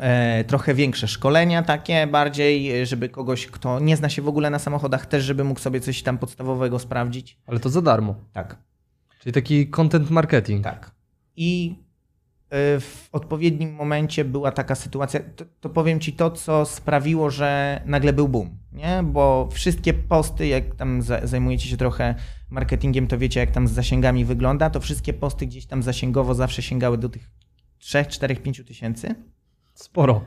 e, 0.00 0.44
trochę 0.44 0.74
większe 0.74 1.08
szkolenia 1.08 1.62
takie 1.62 2.06
bardziej, 2.06 2.86
żeby 2.86 3.08
kogoś, 3.08 3.46
kto 3.46 3.80
nie 3.80 3.96
zna 3.96 4.08
się 4.08 4.22
w 4.22 4.28
ogóle 4.28 4.50
na 4.50 4.58
samochodach, 4.58 5.06
też 5.06 5.24
żeby 5.24 5.44
mógł 5.44 5.60
sobie 5.60 5.80
coś 5.80 6.02
tam 6.02 6.18
podstawowego 6.18 6.78
sprawdzić. 6.78 7.38
Ale 7.46 7.60
to 7.60 7.68
za 7.68 7.82
darmo. 7.82 8.14
Tak. 8.32 8.56
Czyli 9.20 9.32
taki 9.32 9.66
content 9.66 10.10
marketing. 10.10 10.64
Tak. 10.64 10.90
I 11.36 11.76
w 12.50 13.08
odpowiednim 13.12 13.74
momencie 13.74 14.24
była 14.24 14.52
taka 14.52 14.74
sytuacja, 14.74 15.20
to, 15.36 15.44
to 15.60 15.68
powiem 15.68 16.00
ci 16.00 16.12
to, 16.12 16.30
co 16.30 16.64
sprawiło, 16.66 17.30
że 17.30 17.80
nagle 17.84 18.12
był 18.12 18.28
boom, 18.28 18.58
nie? 18.72 19.02
Bo 19.04 19.48
wszystkie 19.52 19.94
posty, 19.94 20.46
jak 20.46 20.74
tam 20.74 21.02
za- 21.02 21.26
zajmujecie 21.26 21.68
się 21.68 21.76
trochę 21.76 22.14
marketingiem, 22.50 23.06
to 23.06 23.18
wiecie, 23.18 23.40
jak 23.40 23.50
tam 23.50 23.68
z 23.68 23.72
zasięgami 23.72 24.24
wygląda, 24.24 24.70
to 24.70 24.80
wszystkie 24.80 25.12
posty 25.12 25.46
gdzieś 25.46 25.66
tam 25.66 25.82
zasięgowo 25.82 26.34
zawsze 26.34 26.62
sięgały 26.62 26.98
do 26.98 27.08
tych 27.08 27.30
3, 27.78 28.04
4, 28.04 28.36
5 28.36 28.62
tysięcy. 28.64 29.14
Sporo. 29.74 30.24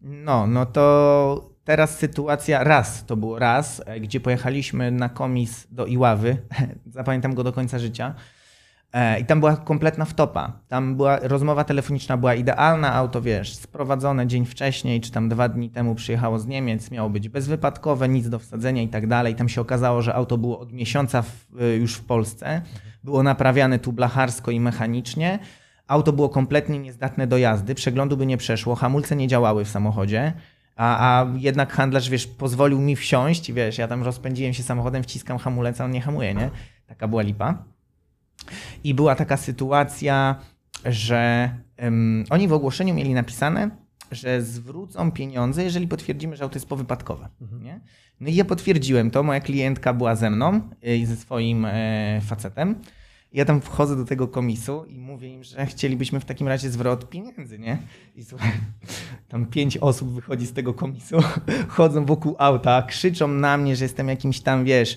No, 0.00 0.46
no 0.46 0.66
to 0.66 1.50
teraz 1.64 1.98
sytuacja, 1.98 2.64
raz 2.64 3.06
to 3.06 3.16
było 3.16 3.38
raz, 3.38 3.82
e, 3.86 4.00
gdzie 4.00 4.20
pojechaliśmy 4.20 4.90
na 4.90 5.08
komis 5.08 5.66
do 5.70 5.86
Iławy, 5.86 6.36
zapamiętam 6.86 7.34
go 7.34 7.44
do 7.44 7.52
końca 7.52 7.78
życia. 7.78 8.14
E, 8.94 9.20
I 9.20 9.24
tam 9.24 9.40
była 9.40 9.56
kompletna 9.56 10.04
wtopa. 10.04 10.52
Tam 10.68 10.96
była 10.96 11.18
rozmowa 11.22 11.64
telefoniczna, 11.64 12.16
była 12.16 12.34
idealna, 12.34 12.94
auto 12.94 13.22
wiesz, 13.22 13.54
sprowadzone 13.54 14.26
dzień 14.26 14.46
wcześniej, 14.46 15.00
czy 15.00 15.10
tam 15.10 15.28
dwa 15.28 15.48
dni 15.48 15.70
temu 15.70 15.94
przyjechało 15.94 16.38
z 16.38 16.46
Niemiec, 16.46 16.90
miało 16.90 17.10
być 17.10 17.28
bezwypadkowe, 17.28 18.08
nic 18.08 18.28
do 18.28 18.38
wsadzenia 18.38 18.82
i 18.82 18.88
tak 18.88 19.06
dalej. 19.06 19.34
Tam 19.34 19.48
się 19.48 19.60
okazało, 19.60 20.02
że 20.02 20.14
auto 20.14 20.38
było 20.38 20.60
od 20.60 20.72
miesiąca 20.72 21.22
w, 21.22 21.62
y, 21.62 21.76
już 21.76 21.94
w 21.94 22.04
Polsce. 22.04 22.62
Było 23.04 23.22
naprawiane 23.22 23.78
tu 23.78 23.92
blacharsko 23.92 24.50
i 24.50 24.60
mechanicznie. 24.60 25.38
Auto 25.88 26.12
było 26.12 26.28
kompletnie 26.28 26.78
niezdatne 26.78 27.26
do 27.26 27.38
jazdy, 27.38 27.74
przeglądu 27.74 28.16
by 28.16 28.26
nie 28.26 28.36
przeszło, 28.36 28.74
hamulce 28.74 29.16
nie 29.16 29.28
działały 29.28 29.64
w 29.64 29.68
samochodzie. 29.68 30.32
A, 30.76 31.20
a 31.20 31.26
jednak 31.36 31.72
handlarz, 31.72 32.10
wiesz, 32.10 32.26
pozwolił 32.26 32.80
mi 32.80 32.96
wsiąść, 32.96 33.52
wiesz, 33.52 33.78
ja 33.78 33.88
tam 33.88 34.02
rozpędziłem 34.02 34.54
się 34.54 34.62
samochodem, 34.62 35.02
wciskam 35.02 35.38
hamulec, 35.38 35.80
a 35.80 35.84
on 35.84 35.90
nie 35.90 36.00
hamuje, 36.00 36.34
nie? 36.34 36.50
Taka 36.86 37.08
była 37.08 37.22
lipa. 37.22 37.73
I 38.84 38.94
była 38.94 39.14
taka 39.14 39.36
sytuacja, 39.36 40.36
że 40.84 41.50
em, 41.76 42.24
oni 42.30 42.48
w 42.48 42.52
ogłoszeniu 42.52 42.94
mieli 42.94 43.14
napisane, 43.14 43.70
że 44.10 44.42
zwrócą 44.42 45.12
pieniądze, 45.12 45.64
jeżeli 45.64 45.88
potwierdzimy, 45.88 46.36
że 46.36 46.44
auto 46.44 46.56
jest 46.56 46.68
powypadkowe. 46.68 47.28
Nie? 47.60 47.80
No 48.20 48.28
i 48.28 48.34
ja 48.34 48.44
potwierdziłem 48.44 49.10
to, 49.10 49.22
moja 49.22 49.40
klientka 49.40 49.94
była 49.94 50.16
ze 50.16 50.30
mną 50.30 50.60
y, 50.86 50.96
i 50.96 51.06
ze 51.06 51.16
swoim 51.16 51.64
e, 51.64 52.20
facetem. 52.20 52.80
Ja 53.34 53.44
tam 53.44 53.60
wchodzę 53.60 53.96
do 53.96 54.04
tego 54.04 54.28
komisu 54.28 54.84
i 54.84 54.98
mówię 54.98 55.28
im, 55.28 55.44
że 55.44 55.66
chcielibyśmy 55.66 56.20
w 56.20 56.24
takim 56.24 56.48
razie 56.48 56.70
zwrot 56.70 57.08
pieniędzy, 57.08 57.58
nie? 57.58 57.78
I 58.16 58.24
słuchaj, 58.24 58.50
tam 59.28 59.46
pięć 59.46 59.76
osób 59.76 60.14
wychodzi 60.14 60.46
z 60.46 60.52
tego 60.52 60.74
komisu, 60.74 61.16
chodzą 61.68 62.04
wokół 62.04 62.36
auta, 62.38 62.82
krzyczą 62.82 63.28
na 63.28 63.56
mnie, 63.56 63.76
że 63.76 63.84
jestem 63.84 64.08
jakimś 64.08 64.40
tam, 64.40 64.64
wiesz, 64.64 64.96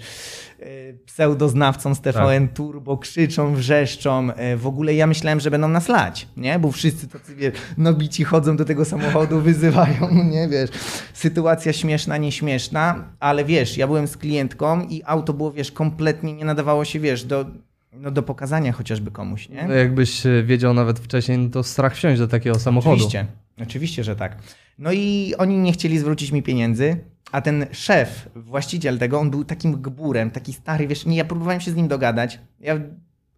y, 0.59 0.97
pseudoznawcą 1.05 1.95
z 1.95 2.01
TVN 2.01 2.47
Turbo, 2.47 2.97
krzyczą, 2.97 3.55
wrzeszczą. 3.55 4.29
Y, 4.53 4.57
W 4.57 4.67
ogóle 4.67 4.93
ja 4.93 5.07
myślałem, 5.07 5.39
że 5.39 5.51
będą 5.51 5.67
nas 5.67 5.87
lać, 5.87 6.27
nie? 6.37 6.59
Bo 6.59 6.71
wszyscy 6.71 7.07
tacy, 7.07 7.35
wiesz, 7.35 7.53
nobici 7.77 8.23
chodzą 8.23 8.57
do 8.57 8.65
tego 8.65 8.85
samochodu, 8.85 9.41
wyzywają, 9.51 10.23
nie 10.23 10.47
wiesz. 10.47 10.69
Sytuacja 11.13 11.73
śmieszna, 11.73 12.17
nieśmieszna, 12.17 13.03
ale 13.19 13.45
wiesz, 13.45 13.77
ja 13.77 13.87
byłem 13.87 14.07
z 14.07 14.17
klientką 14.17 14.81
i 14.81 15.01
auto 15.05 15.33
było, 15.33 15.51
wiesz, 15.51 15.71
kompletnie 15.71 16.33
nie 16.33 16.45
nadawało 16.45 16.85
się, 16.85 16.99
wiesz, 16.99 17.23
do, 17.23 17.45
no, 17.93 18.11
do 18.11 18.23
pokazania 18.23 18.71
chociażby 18.71 19.11
komuś, 19.11 19.49
nie? 19.49 19.67
No 19.67 19.73
jakbyś 19.73 20.25
e, 20.25 20.43
wiedział 20.43 20.73
nawet 20.73 20.99
wcześniej, 20.99 21.37
no 21.37 21.49
to 21.49 21.63
strach 21.63 21.95
wsiąść 21.95 22.19
do 22.19 22.27
takiego 22.27 22.59
samochodu. 22.59 22.95
Oczywiście, 22.95 23.25
oczywiście, 23.61 24.03
że 24.03 24.15
tak. 24.15 24.37
No 24.79 24.91
i 24.91 25.33
oni 25.37 25.57
nie 25.57 25.71
chcieli 25.71 25.99
zwrócić 25.99 26.31
mi 26.31 26.43
pieniędzy, 26.43 26.97
a 27.31 27.41
ten 27.41 27.65
szef, 27.71 28.29
właściciel 28.35 28.99
tego, 28.99 29.19
on 29.19 29.29
był 29.29 29.43
takim 29.43 29.81
gburem, 29.81 30.31
taki 30.31 30.53
stary, 30.53 30.87
wiesz, 30.87 31.05
ja 31.05 31.25
próbowałem 31.25 31.61
się 31.61 31.71
z 31.71 31.75
nim 31.75 31.87
dogadać. 31.87 32.39
Ja 32.59 32.79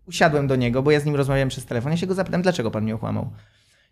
usiadłem 0.05 0.47
do 0.47 0.55
niego, 0.55 0.83
bo 0.83 0.91
ja 0.91 0.99
z 0.99 1.05
nim 1.05 1.15
rozmawiałem 1.15 1.49
przez 1.49 1.65
telefon. 1.65 1.91
Ja 1.91 1.97
się 1.97 2.07
go 2.07 2.13
zapytam, 2.13 2.41
dlaczego 2.41 2.71
pan 2.71 2.83
mnie 2.83 2.95
okłamał? 2.95 3.31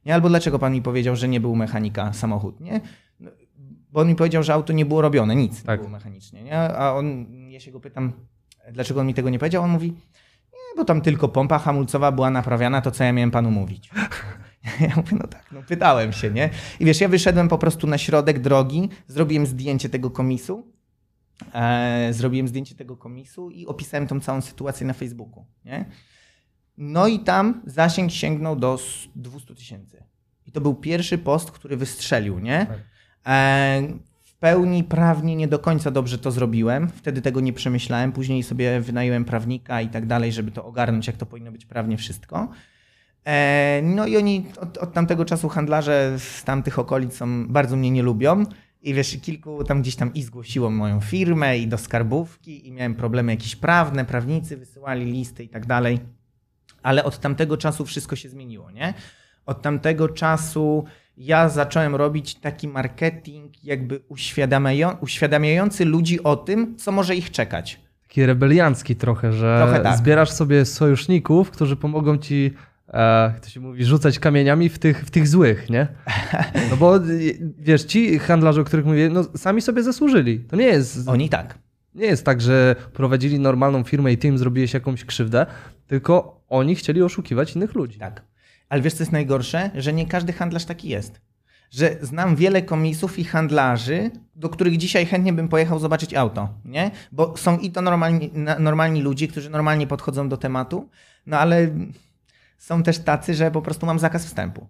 Nie, 0.05 0.13
albo 0.13 0.29
dlaczego 0.29 0.59
pan 0.59 0.73
mi 0.73 0.81
powiedział, 0.81 1.15
że 1.15 1.27
nie 1.27 1.39
był 1.39 1.55
mechanika 1.55 2.13
samochód, 2.13 2.59
nie? 2.59 2.81
No, 3.19 3.31
Bo 3.91 4.01
on 4.01 4.07
mi 4.07 4.15
powiedział, 4.15 4.43
że 4.43 4.53
auto 4.53 4.73
nie 4.73 4.85
było 4.85 5.01
robione, 5.01 5.35
nic 5.35 5.63
Tak. 5.63 5.79
nie 5.79 5.83
było 5.83 5.97
mechanicznie, 5.97 6.43
nie? 6.43 6.57
A 6.59 6.93
on, 6.93 7.25
ja 7.49 7.59
się 7.59 7.71
go 7.71 7.79
pytam, 7.79 8.13
dlaczego 8.71 8.99
on 9.01 9.07
mi 9.07 9.13
tego 9.13 9.29
nie 9.29 9.39
powiedział? 9.39 9.63
On 9.63 9.69
mówi, 9.69 9.93
bo 10.77 10.85
tam 10.85 11.01
tylko 11.01 11.27
pompa 11.29 11.59
hamulcowa 11.59 12.11
była 12.11 12.29
naprawiana, 12.29 12.81
to 12.81 12.91
co 12.91 13.03
ja 13.03 13.13
miałem 13.13 13.31
panu 13.31 13.51
mówić? 13.51 13.89
Ja 14.81 14.95
mówię, 14.95 15.17
no 15.21 15.27
tak, 15.27 15.51
no 15.51 15.61
pytałem 15.67 16.13
się, 16.13 16.31
nie? 16.31 16.49
I 16.79 16.85
wiesz, 16.85 17.01
ja 17.01 17.07
wyszedłem 17.09 17.47
po 17.47 17.57
prostu 17.57 17.87
na 17.87 17.97
środek 17.97 18.39
drogi, 18.39 18.89
zrobiłem 19.07 19.45
zdjęcie 19.45 19.89
tego 19.89 20.11
komisu, 20.11 20.67
e, 21.53 22.09
zrobiłem 22.13 22.47
zdjęcie 22.47 22.75
tego 22.75 22.97
komisu 22.97 23.49
i 23.49 23.65
opisałem 23.67 24.07
tą 24.07 24.19
całą 24.19 24.41
sytuację 24.41 24.87
na 24.87 24.93
Facebooku, 24.93 25.45
nie? 25.65 25.85
No 26.77 27.07
i 27.07 27.19
tam 27.19 27.61
zasięg 27.65 28.11
sięgnął 28.11 28.55
do 28.55 28.73
s- 28.73 29.07
200 29.15 29.55
tysięcy. 29.55 30.03
I 30.45 30.51
to 30.51 30.61
był 30.61 30.75
pierwszy 30.75 31.17
post, 31.17 31.51
który 31.51 31.77
wystrzelił, 31.77 32.39
nie? 32.39 32.65
Tak. 32.65 32.77
E, 33.27 33.81
pełni 34.39 34.83
prawnie 34.83 35.35
nie 35.35 35.47
do 35.47 35.59
końca 35.59 35.91
dobrze 35.91 36.17
to 36.17 36.31
zrobiłem. 36.31 36.89
Wtedy 36.89 37.21
tego 37.21 37.39
nie 37.39 37.53
przemyślałem. 37.53 38.11
Później 38.11 38.43
sobie 38.43 38.81
wynająłem 38.81 39.25
prawnika 39.25 39.81
i 39.81 39.89
tak 39.89 40.05
dalej, 40.05 40.31
żeby 40.31 40.51
to 40.51 40.65
ogarnąć, 40.65 41.07
jak 41.07 41.17
to 41.17 41.25
powinno 41.25 41.51
być 41.51 41.65
prawnie 41.65 41.97
wszystko. 41.97 42.49
E, 43.25 43.81
no 43.83 44.07
i 44.07 44.17
oni 44.17 44.45
od, 44.61 44.77
od 44.77 44.93
tamtego 44.93 45.25
czasu 45.25 45.49
handlarze 45.49 46.15
z 46.19 46.43
tamtych 46.43 46.79
okolic 46.79 47.15
są, 47.15 47.47
bardzo 47.47 47.75
mnie 47.75 47.91
nie 47.91 48.03
lubią. 48.03 48.45
I 48.81 48.93
wiesz, 48.93 49.17
kilku 49.21 49.63
tam 49.63 49.81
gdzieś 49.81 49.95
tam 49.95 50.13
i 50.13 50.23
zgłosiło 50.23 50.69
moją 50.69 51.01
firmę 51.01 51.57
i 51.57 51.67
do 51.67 51.77
skarbówki 51.77 52.67
i 52.67 52.71
miałem 52.71 52.95
problemy 52.95 53.31
jakieś 53.31 53.55
prawne, 53.55 54.05
prawnicy 54.05 54.57
wysyłali 54.57 55.05
listy 55.05 55.43
i 55.43 55.49
tak 55.49 55.65
dalej. 55.65 55.99
Ale 56.83 57.03
od 57.03 57.19
tamtego 57.19 57.57
czasu 57.57 57.85
wszystko 57.85 58.15
się 58.15 58.29
zmieniło, 58.29 58.71
nie? 58.71 58.93
Od 59.45 59.61
tamtego 59.61 60.09
czasu 60.09 60.85
ja 61.17 61.49
zacząłem 61.49 61.95
robić 61.95 62.35
taki 62.35 62.67
marketing 62.67 63.63
jakby 63.63 63.99
uświadamiają, 64.09 64.91
uświadamiający 65.01 65.85
ludzi 65.85 66.23
o 66.23 66.35
tym, 66.35 66.77
co 66.77 66.91
może 66.91 67.15
ich 67.15 67.31
czekać. 67.31 67.79
Taki 68.01 68.25
rebeliancki 68.25 68.95
trochę, 68.95 69.33
że 69.33 69.57
Trochę 69.63 69.79
tak. 69.83 69.97
zbierasz 69.97 70.31
sobie 70.31 70.65
sojuszników, 70.65 71.51
którzy 71.51 71.75
pomogą 71.75 72.17
ci, 72.17 72.53
e, 72.87 73.23
jak 73.23 73.39
to 73.39 73.49
się 73.49 73.59
mówi, 73.59 73.85
rzucać 73.85 74.19
kamieniami 74.19 74.69
w 74.69 74.79
tych, 74.79 75.05
w 75.05 75.11
tych 75.11 75.27
złych, 75.27 75.69
nie? 75.69 75.87
No 76.69 76.77
bo 76.77 76.93
wiesz, 77.57 77.83
ci 77.83 78.19
handlarze, 78.19 78.61
o 78.61 78.63
których 78.63 78.85
mówię, 78.85 79.09
no 79.09 79.23
sami 79.23 79.61
sobie 79.61 79.83
zasłużyli. 79.83 80.39
To 80.39 80.55
nie 80.55 80.65
jest, 80.65 81.07
Oni 81.07 81.29
tak. 81.29 81.57
nie 81.95 82.05
jest 82.05 82.25
tak, 82.25 82.41
że 82.41 82.75
prowadzili 82.93 83.39
normalną 83.39 83.83
firmę 83.83 84.11
i 84.11 84.17
ty 84.17 84.27
im 84.27 84.37
zrobiłeś 84.37 84.73
jakąś 84.73 85.05
krzywdę, 85.05 85.45
tylko 85.87 86.41
oni 86.49 86.75
chcieli 86.75 87.01
oszukiwać 87.01 87.55
innych 87.55 87.75
ludzi. 87.75 87.99
Tak. 87.99 88.21
Ale 88.69 88.81
wiesz, 88.81 88.93
co 88.93 89.03
jest 89.03 89.11
najgorsze? 89.11 89.71
Że 89.75 89.93
nie 89.93 90.05
każdy 90.05 90.33
handlarz 90.33 90.65
taki 90.65 90.89
jest. 90.89 91.21
Że 91.71 91.97
znam 92.01 92.35
wiele 92.35 92.61
komisów 92.61 93.19
i 93.19 93.23
handlarzy, 93.23 94.11
do 94.35 94.49
których 94.49 94.77
dzisiaj 94.77 95.05
chętnie 95.05 95.33
bym 95.33 95.47
pojechał 95.49 95.79
zobaczyć 95.79 96.13
auto, 96.13 96.49
nie? 96.65 96.91
Bo 97.11 97.37
są 97.37 97.57
i 97.57 97.71
to 97.71 97.81
normalni, 97.81 98.31
normalni 98.59 99.01
ludzie, 99.01 99.27
którzy 99.27 99.49
normalnie 99.49 99.87
podchodzą 99.87 100.29
do 100.29 100.37
tematu, 100.37 100.89
no 101.25 101.39
ale 101.39 101.69
są 102.57 102.83
też 102.83 102.99
tacy, 102.99 103.33
że 103.33 103.51
po 103.51 103.61
prostu 103.61 103.85
mam 103.85 103.99
zakaz 103.99 104.25
wstępu, 104.25 104.67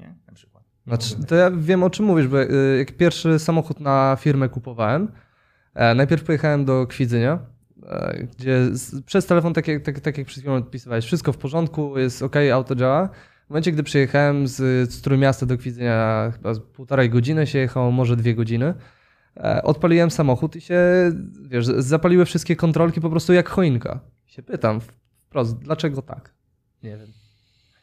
nie? 0.00 0.14
Na 0.26 0.34
przykład. 0.34 0.64
Znaczy, 0.86 1.26
to 1.26 1.34
ja 1.34 1.50
wiem 1.50 1.82
o 1.82 1.90
czym 1.90 2.06
mówisz, 2.06 2.28
bo 2.28 2.42
e, 2.42 2.46
jak 2.78 2.92
pierwszy 2.92 3.38
samochód 3.38 3.80
na 3.80 4.16
firmę 4.20 4.48
kupowałem, 4.48 5.12
e, 5.74 5.94
najpierw 5.94 6.24
pojechałem 6.24 6.64
do 6.64 6.86
Kwidzynia, 6.86 7.38
e, 7.86 8.26
gdzie 8.38 8.60
przez 9.06 9.26
telefon, 9.26 9.54
tak 9.54 9.68
jak, 9.68 9.82
tak, 9.82 10.00
tak 10.00 10.18
jak 10.18 10.26
przed 10.26 10.42
chwilą 10.42 10.56
odpisywałeś, 10.56 11.04
wszystko 11.04 11.32
w 11.32 11.38
porządku, 11.38 11.98
jest 11.98 12.22
ok, 12.22 12.36
auto 12.52 12.74
działa. 12.74 13.08
W 13.50 13.52
momencie, 13.52 13.72
gdy 13.72 13.82
przyjechałem 13.82 14.48
z, 14.48 14.56
z 14.92 15.02
Trójmiasta 15.02 15.46
do 15.46 15.58
Kwidzynia, 15.58 16.30
chyba 16.32 16.54
z 16.54 16.60
półtorej 16.60 17.10
godziny 17.10 17.46
się 17.46 17.58
jechało, 17.58 17.90
może 17.90 18.16
dwie 18.16 18.34
godziny, 18.34 18.74
e, 19.36 19.62
odpaliłem 19.62 20.10
samochód 20.10 20.56
i 20.56 20.60
się, 20.60 20.80
wiesz, 21.42 21.66
zapaliły 21.66 22.24
wszystkie 22.24 22.56
kontrolki 22.56 23.00
po 23.00 23.10
prostu 23.10 23.32
jak 23.32 23.48
choinka. 23.48 24.00
I 24.28 24.32
się 24.32 24.42
pytam 24.42 24.80
wprost, 24.80 25.58
dlaczego 25.58 26.02
tak? 26.02 26.34
Nie 26.82 26.96
wiem. 26.96 27.08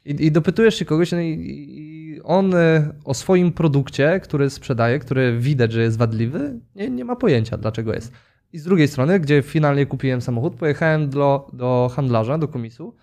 I, 0.06 0.26
i 0.26 0.32
dopytujesz 0.32 0.76
się 0.76 0.86
kogoś 0.86 1.12
no 1.12 1.20
i, 1.20 1.34
i 1.40 2.22
on 2.24 2.56
e, 2.56 2.94
o 3.06 3.14
swoim 3.14 3.52
produkcie, 3.52 4.20
który 4.20 4.50
sprzedaje, 4.50 5.00
który 5.00 5.40
widać, 5.40 5.72
że 5.72 5.82
jest 5.82 5.98
wadliwy, 5.98 6.60
nie, 6.76 6.90
nie 6.90 7.06
ma 7.06 7.16
pojęcia, 7.16 7.58
dlaczego 7.58 7.94
jest. 7.94 8.12
I 8.54 8.60
z 8.60 8.64
drugiej 8.64 8.88
strony, 8.88 9.20
gdzie 9.20 9.42
finalnie 9.42 9.86
kupiłem 9.86 10.22
samochód, 10.22 10.56
pojechałem 10.56 11.10
do, 11.10 11.48
do 11.54 11.92
handlarza, 11.96 12.38
do 12.38 12.48
komisu, 12.48 12.96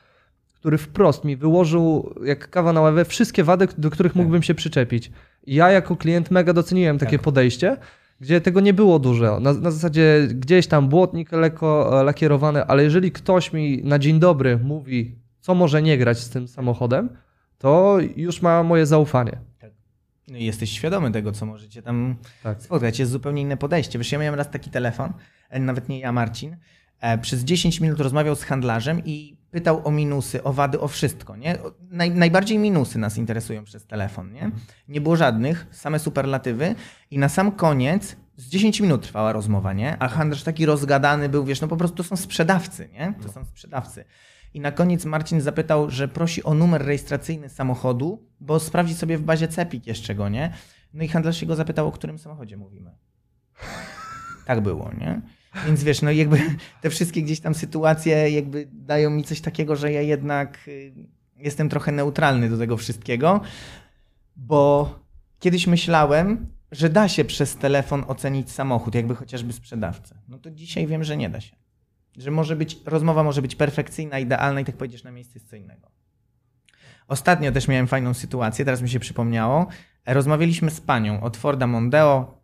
który 0.65 0.79
wprost 0.79 1.25
mi 1.25 1.37
wyłożył 1.37 2.15
jak 2.25 2.51
kawa 2.51 2.73
na 2.73 2.81
ławę 2.81 3.05
wszystkie 3.05 3.45
wady, 3.45 3.69
do 3.79 3.91
których 3.91 4.15
mógłbym 4.15 4.43
się 4.43 4.55
przyczepić. 4.55 5.11
I 5.47 5.55
ja 5.55 5.71
jako 5.71 5.97
klient 5.97 6.31
mega 6.31 6.53
doceniłem 6.53 6.99
takie 6.99 7.17
Tak. 7.17 7.25
podejście, 7.25 7.77
gdzie 8.21 8.41
tego 8.41 8.61
nie 8.61 8.75
było 8.75 8.99
dużo. 8.99 9.41
Na, 9.41 9.53
na 9.53 9.71
zasadzie 9.71 10.29
gdzieś 10.31 10.67
tam 10.67 10.89
błotnik 10.89 11.33
lekko 11.33 12.01
e, 12.01 12.05
lakierowany, 12.05 12.65
ale 12.65 12.83
jeżeli 12.83 13.13
ktoś 13.13 13.53
mi 13.53 13.81
na 13.85 13.99
dzień 13.99 14.21
dobry 14.21 14.57
mówi, 14.59 15.19
co 15.41 15.55
może 15.55 15.83
nie 15.83 15.99
grać 15.99 16.19
z 16.19 16.31
tym 16.31 16.49
samochodem, 16.49 17.09
to 17.59 17.99
już 18.17 18.43
ma 18.43 18.63
moje 18.63 18.87
zaufanie. 18.87 19.39
No 20.29 20.37
i 20.39 20.45
jesteś 20.45 20.71
świadomy 20.71 21.11
tego, 21.11 21.33
co 21.33 21.47
możecie 21.47 21.83
tam 21.83 22.17
Tak. 22.43 22.63
spotkać. 22.63 22.99
Jest 22.99 23.13
zupełnie 23.13 23.43
inne 23.43 23.57
podejście. 23.57 23.99
Wiesz, 23.99 24.13
ja 24.13 24.19
miałem 24.19 24.35
raz 24.35 24.51
taki 24.51 24.71
telefon, 24.71 25.13
e, 25.51 25.61
nawet 25.61 25.89
nie 25.89 25.99
ja, 26.01 26.13
Marcin, 26.13 26.57
przez 27.23 27.45
10 27.45 27.81
minut 27.81 28.01
rozmawiał 28.01 28.37
z 28.37 28.43
handlarzem 28.43 29.05
i 29.05 29.39
pytał 29.51 29.89
o 29.89 29.91
minusy, 29.91 30.43
o 30.43 30.53
wady, 30.53 30.81
o 30.81 30.89
wszystko. 30.89 31.37
Nie? 31.37 31.59
Naj, 31.91 32.11
najbardziej 32.11 32.59
minusy 32.59 32.99
nas 32.99 33.19
interesują 33.19 33.65
przez 33.65 33.87
telefon. 33.87 34.33
Nie? 34.33 34.51
nie 34.89 35.01
było 35.01 35.17
żadnych, 35.17 35.67
same 35.71 35.99
superlatywy 35.99 36.75
i 37.11 37.19
na 37.19 37.29
sam 37.29 37.53
koniec 37.53 38.17
z 38.37 38.49
10 38.49 38.81
minut 38.81 39.03
trwała 39.03 39.33
rozmowa, 39.33 39.73
nie? 39.73 39.97
A 40.03 40.09
handlarz 40.09 40.43
taki 40.43 40.67
rozgadany 40.67 41.29
był, 41.29 41.45
wiesz, 41.45 41.61
no 41.61 41.69
po 41.69 41.77
prostu 41.77 41.97
to 41.97 42.05
są 42.05 42.17
sprzedawcy, 42.17 42.89
nie? 42.93 43.15
To 43.23 43.29
są 43.29 43.45
sprzedawcy. 43.45 44.05
I 44.55 44.61
na 44.61 44.73
koniec 44.73 45.05
Marcin 45.05 45.41
zapytał, 45.41 45.91
że 45.91 46.09
prosi 46.09 46.45
o 46.45 46.55
numer 46.55 46.85
rejestracyjny 46.85 47.49
samochodu, 47.49 48.29
bo 48.41 48.61
sprawdzi 48.61 48.95
sobie 48.95 49.19
w 49.19 49.23
bazie 49.23 49.49
CEPIK 49.49 49.87
jeszcze 49.87 50.15
go, 50.15 50.29
nie? 50.29 50.53
No 50.95 51.05
i 51.05 51.09
handlarz 51.09 51.37
się 51.37 51.47
go 51.47 51.57
zapytał, 51.57 51.87
o 51.87 51.93
którym 51.93 52.19
samochodzie 52.19 52.57
mówimy. 52.57 52.91
Tak 54.47 54.61
było, 54.61 54.91
nie? 54.99 55.21
Więc 55.67 55.85
wiesz, 55.85 56.03
no 56.03 56.11
jakby 56.11 56.39
te 56.83 56.91
wszystkie 56.91 57.23
gdzieś 57.23 57.41
tam 57.41 57.55
sytuacje 57.55 58.31
jakby 58.31 58.69
dają 58.73 59.11
mi 59.11 59.25
coś 59.25 59.41
takiego, 59.41 59.77
że 59.77 59.93
ja 59.93 60.03
jednak 60.03 60.69
y, 60.69 60.93
jestem 61.37 61.69
trochę 61.69 61.93
neutralny 61.93 62.51
do 62.51 62.59
tego 62.59 62.77
wszystkiego, 62.77 63.41
bo 64.37 64.95
kiedyś 65.39 65.67
myślałem, 65.67 66.47
że 66.73 66.89
da 66.89 67.09
się 67.09 67.25
przez 67.25 67.57
telefon 67.57 68.05
ocenić 68.09 68.51
samochód, 68.51 68.95
jakby 68.95 69.15
chociażby 69.15 69.53
sprzedawcę. 69.53 70.19
No 70.29 70.39
to 70.39 70.51
dzisiaj 70.51 70.87
wiem, 70.87 71.05
że 71.05 71.17
nie 71.17 71.31
da 71.31 71.41
się. 71.41 71.57
Że 72.17 72.31
może 72.31 72.57
być, 72.57 72.79
rozmowa 72.87 73.23
może 73.23 73.43
być 73.43 73.57
perfekcyjna, 73.57 74.19
idealna 74.19 74.61
i 74.61 74.65
tak 74.65 74.77
powiedziesz 74.77 75.05
na 75.05 75.11
miejsce 75.11 75.39
jest 75.39 75.51
co 75.51 75.57
innego. 75.57 75.91
Ostatnio 77.09 77.53
też 77.53 77.69
miałem 77.69 77.87
fajną 77.87 78.15
sytuację, 78.15 78.65
teraz 78.65 78.83
mi 78.83 78.89
się 78.89 79.01
przypomniało. 79.01 79.67
Rozmawialiśmy 80.07 80.71
z 80.71 80.81
panią 80.81 81.21
od 81.21 81.37
Forda 81.37 81.67
Mondeo. 81.67 82.43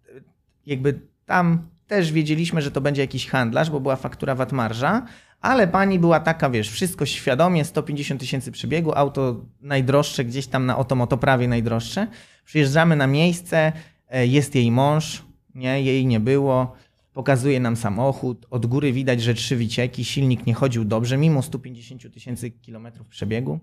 Jakby 0.66 1.00
tam 1.26 1.69
też 1.90 2.12
wiedzieliśmy, 2.12 2.62
że 2.62 2.70
to 2.70 2.80
będzie 2.80 3.02
jakiś 3.02 3.28
handlarz, 3.28 3.70
bo 3.70 3.80
była 3.80 3.96
faktura 3.96 4.34
VAT 4.34 4.52
marża, 4.52 5.06
ale 5.40 5.68
pani 5.68 5.98
była 5.98 6.20
taka, 6.20 6.50
wiesz, 6.50 6.70
wszystko 6.70 7.06
świadomie, 7.06 7.64
150 7.64 8.20
tysięcy 8.20 8.52
przebiegu, 8.52 8.92
auto 8.94 9.44
najdroższe, 9.60 10.24
gdzieś 10.24 10.46
tam 10.46 10.66
na 10.66 10.78
otomotoprawie 10.78 11.48
najdroższe. 11.48 12.06
Przyjeżdżamy 12.44 12.96
na 12.96 13.06
miejsce, 13.06 13.72
e, 14.08 14.26
jest 14.26 14.54
jej 14.54 14.70
mąż, 14.70 15.24
nie, 15.54 15.82
jej 15.82 16.06
nie 16.06 16.20
było. 16.20 16.72
Pokazuje 17.12 17.60
nam 17.60 17.76
samochód, 17.76 18.46
od 18.50 18.66
góry 18.66 18.92
widać, 18.92 19.22
że 19.22 19.34
trzy 19.34 19.56
wycieki, 19.56 20.04
silnik 20.04 20.46
nie 20.46 20.54
chodził 20.54 20.84
dobrze, 20.84 21.16
mimo 21.16 21.42
150 21.42 22.14
tysięcy 22.14 22.50
kilometrów 22.50 23.08
przebiegu. 23.08 23.60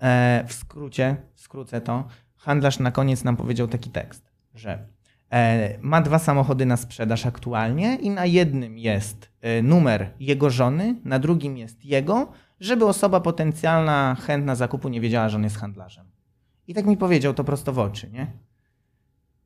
E, 0.00 0.44
w 0.48 0.52
skrócie, 0.52 1.16
skrócę 1.34 1.80
to, 1.80 2.08
handlarz 2.36 2.78
na 2.78 2.90
koniec 2.90 3.24
nam 3.24 3.36
powiedział 3.36 3.68
taki 3.68 3.90
tekst, 3.90 4.32
że 4.54 4.97
ma 5.80 6.00
dwa 6.00 6.18
samochody 6.18 6.66
na 6.66 6.76
sprzedaż 6.76 7.26
aktualnie 7.26 7.96
i 7.96 8.10
na 8.10 8.26
jednym 8.26 8.78
jest 8.78 9.30
e, 9.40 9.62
numer 9.62 10.10
jego 10.20 10.50
żony, 10.50 10.94
na 11.04 11.18
drugim 11.18 11.56
jest 11.56 11.84
jego, 11.84 12.32
żeby 12.60 12.86
osoba 12.86 13.20
potencjalna, 13.20 14.16
chętna 14.20 14.54
zakupu 14.54 14.88
nie 14.88 15.00
wiedziała, 15.00 15.28
że 15.28 15.36
on 15.36 15.44
jest 15.44 15.56
handlarzem. 15.56 16.06
I 16.68 16.74
tak 16.74 16.86
mi 16.86 16.96
powiedział 16.96 17.34
to 17.34 17.44
prosto 17.44 17.72
w 17.72 17.78
oczy, 17.78 18.10
nie? 18.10 18.26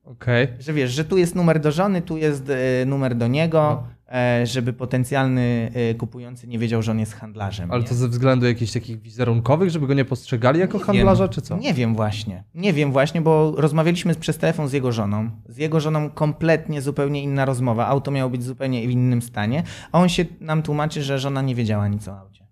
Okej. 0.05 0.49
Że 0.59 0.73
wiesz, 0.73 0.91
że 0.91 1.05
tu 1.05 1.19
jest 1.19 1.35
numer 1.35 1.61
do 1.61 1.73
żony, 1.73 2.03
tu 2.03 2.17
jest 2.17 2.51
e, 2.51 2.87
numer 2.87 3.15
do 3.15 3.27
niego, 3.29 3.83
No. 4.09 4.15
e, 4.19 4.47
żeby 4.47 4.73
potencjalny 4.73 5.71
e, 5.75 5.95
kupujący 5.95 6.49
nie 6.49 6.59
wiedział, 6.59 6.83
że 6.83 6.91
on 6.93 6.99
jest 6.99 7.15
handlarzem. 7.15 7.71
Ale 7.71 7.83
nie? 7.83 7.89
to 7.89 7.95
ze 7.95 8.09
względu 8.09 8.47
jakichś 8.47 8.73
takich 8.73 9.01
wizerunkowych, 9.01 9.71
żeby 9.71 9.87
go 9.87 9.95
nie 9.95 10.05
postrzegali 10.05 10.61
jako 10.61 10.79
Nie 10.79 10.85
handlarza, 10.85 11.25
wiem. 11.25 11.33
czy 11.33 11.43
co? 11.43 11.57
Nie 11.57 11.75
wiem 11.75 11.95
właśnie. 11.95 12.45
Nie 12.55 12.73
wiem 12.73 12.93
właśnie, 12.93 13.21
bo 13.21 13.55
rozmawialiśmy 13.57 14.15
przez 14.15 14.39
telefon 14.39 14.69
z 14.69 14.73
jego 14.73 14.93
żoną. 14.93 15.31
Z 15.49 15.57
jego 15.57 15.81
żoną 15.81 16.11
kompletnie 16.11 16.83
zupełnie 16.83 17.23
inna 17.23 17.45
rozmowa. 17.45 17.87
Auto 17.87 18.11
miało 18.11 18.31
być 18.31 18.43
zupełnie 18.45 18.89
w 18.89 18.91
innym 18.91 19.23
stanie, 19.23 19.63
a 19.93 19.99
on 20.01 20.09
się 20.09 20.25
nam 20.41 20.63
tłumaczy, 20.63 21.03
że 21.03 21.19
żona 21.19 21.43
nie 21.43 21.55
wiedziała 21.55 21.89
nic 21.89 22.09
o 22.09 22.19
aucie. 22.19 22.47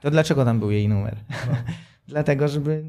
To 0.00 0.10
dlaczego 0.10 0.44
tam 0.44 0.58
był 0.60 0.70
jej 0.70 0.88
numer? 0.88 1.16
Dlatego, 2.08 2.48
żeby 2.48 2.84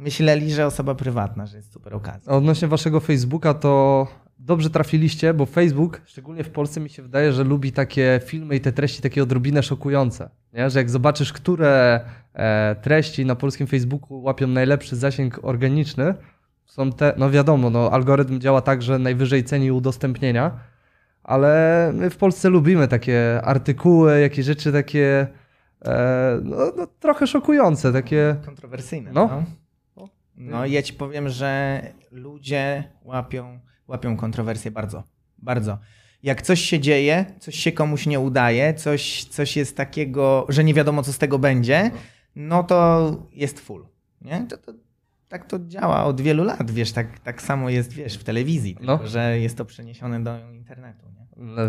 myśleli, 0.00 0.52
że 0.52 0.66
osoba 0.66 0.94
prywatna, 0.94 1.46
że 1.46 1.56
jest 1.56 1.72
super 1.72 1.94
okazja. 1.94 2.32
Odnośnie 2.32 2.68
waszego 2.68 3.00
Facebooka, 3.00 3.54
to 3.54 4.06
dobrze 4.38 4.70
trafiliście, 4.70 5.34
bo 5.34 5.46
Facebook, 5.46 6.00
szczególnie 6.04 6.44
w 6.44 6.50
Polsce, 6.50 6.80
mi 6.80 6.90
się 6.90 7.02
wydaje, 7.02 7.32
że 7.32 7.44
lubi 7.44 7.72
takie 7.72 8.20
filmy 8.24 8.56
i 8.56 8.60
te 8.60 8.72
treści 8.72 9.02
takie 9.02 9.22
odrobinę 9.22 9.62
szokujące. 9.62 10.30
Nie? 10.52 10.70
Że 10.70 10.78
jak 10.78 10.90
zobaczysz, 10.90 11.32
które 11.32 12.00
e, 12.34 12.76
treści 12.82 13.26
na 13.26 13.34
polskim 13.34 13.66
Facebooku 13.66 14.22
łapią 14.22 14.46
najlepszy 14.46 14.96
zasięg 14.96 15.40
organiczny, 15.42 16.14
są 16.66 16.92
te, 16.92 17.14
no 17.16 17.30
wiadomo, 17.30 17.70
no, 17.70 17.90
algorytm 17.90 18.40
działa 18.40 18.60
tak, 18.60 18.82
że 18.82 18.98
najwyżej 18.98 19.44
ceni 19.44 19.72
udostępnienia, 19.72 20.50
ale 21.22 21.90
my 21.94 22.10
w 22.10 22.16
Polsce 22.16 22.48
lubimy 22.48 22.88
takie 22.88 23.40
artykuły, 23.44 24.20
jakieś 24.20 24.46
rzeczy 24.46 24.72
takie 24.72 25.26
e, 25.84 26.40
no, 26.42 26.56
no, 26.76 26.86
trochę 26.86 27.26
szokujące, 27.26 27.92
takie... 27.92 28.36
Kontrowersyjne. 28.44 29.10
No. 29.12 29.26
No. 29.26 29.59
No 30.40 30.66
ja 30.66 30.82
ci 30.82 30.92
powiem, 30.92 31.28
że 31.28 31.82
ludzie 32.10 32.84
łapią, 33.04 33.60
łapią 33.88 34.16
kontrowersje 34.16 34.70
bardzo. 34.70 35.02
Bardzo. 35.38 35.78
Jak 36.22 36.42
coś 36.42 36.60
się 36.60 36.80
dzieje, 36.80 37.24
coś 37.38 37.54
się 37.54 37.72
komuś 37.72 38.06
nie 38.06 38.20
udaje, 38.20 38.74
coś, 38.74 39.24
coś 39.24 39.56
jest 39.56 39.76
takiego, 39.76 40.46
że 40.48 40.64
nie 40.64 40.74
wiadomo, 40.74 41.02
co 41.02 41.12
z 41.12 41.18
tego 41.18 41.38
będzie, 41.38 41.90
no 42.36 42.62
to 42.64 43.16
jest 43.32 43.60
full. 43.60 43.86
Nie? 44.20 44.46
To, 44.48 44.56
to, 44.56 44.72
tak 45.28 45.46
to 45.46 45.58
działa 45.58 46.04
od 46.04 46.20
wielu 46.20 46.44
lat, 46.44 46.70
wiesz, 46.70 46.92
tak, 46.92 47.18
tak 47.18 47.42
samo 47.42 47.70
jest, 47.70 47.92
wiesz, 47.92 48.18
w 48.18 48.24
telewizji, 48.24 48.76
No. 48.80 48.96
tylko 48.98 49.10
że 49.10 49.38
jest 49.38 49.56
to 49.56 49.64
przeniesione 49.64 50.24
do 50.24 50.50
internetu. 50.52 51.06
Nie? 51.06 51.20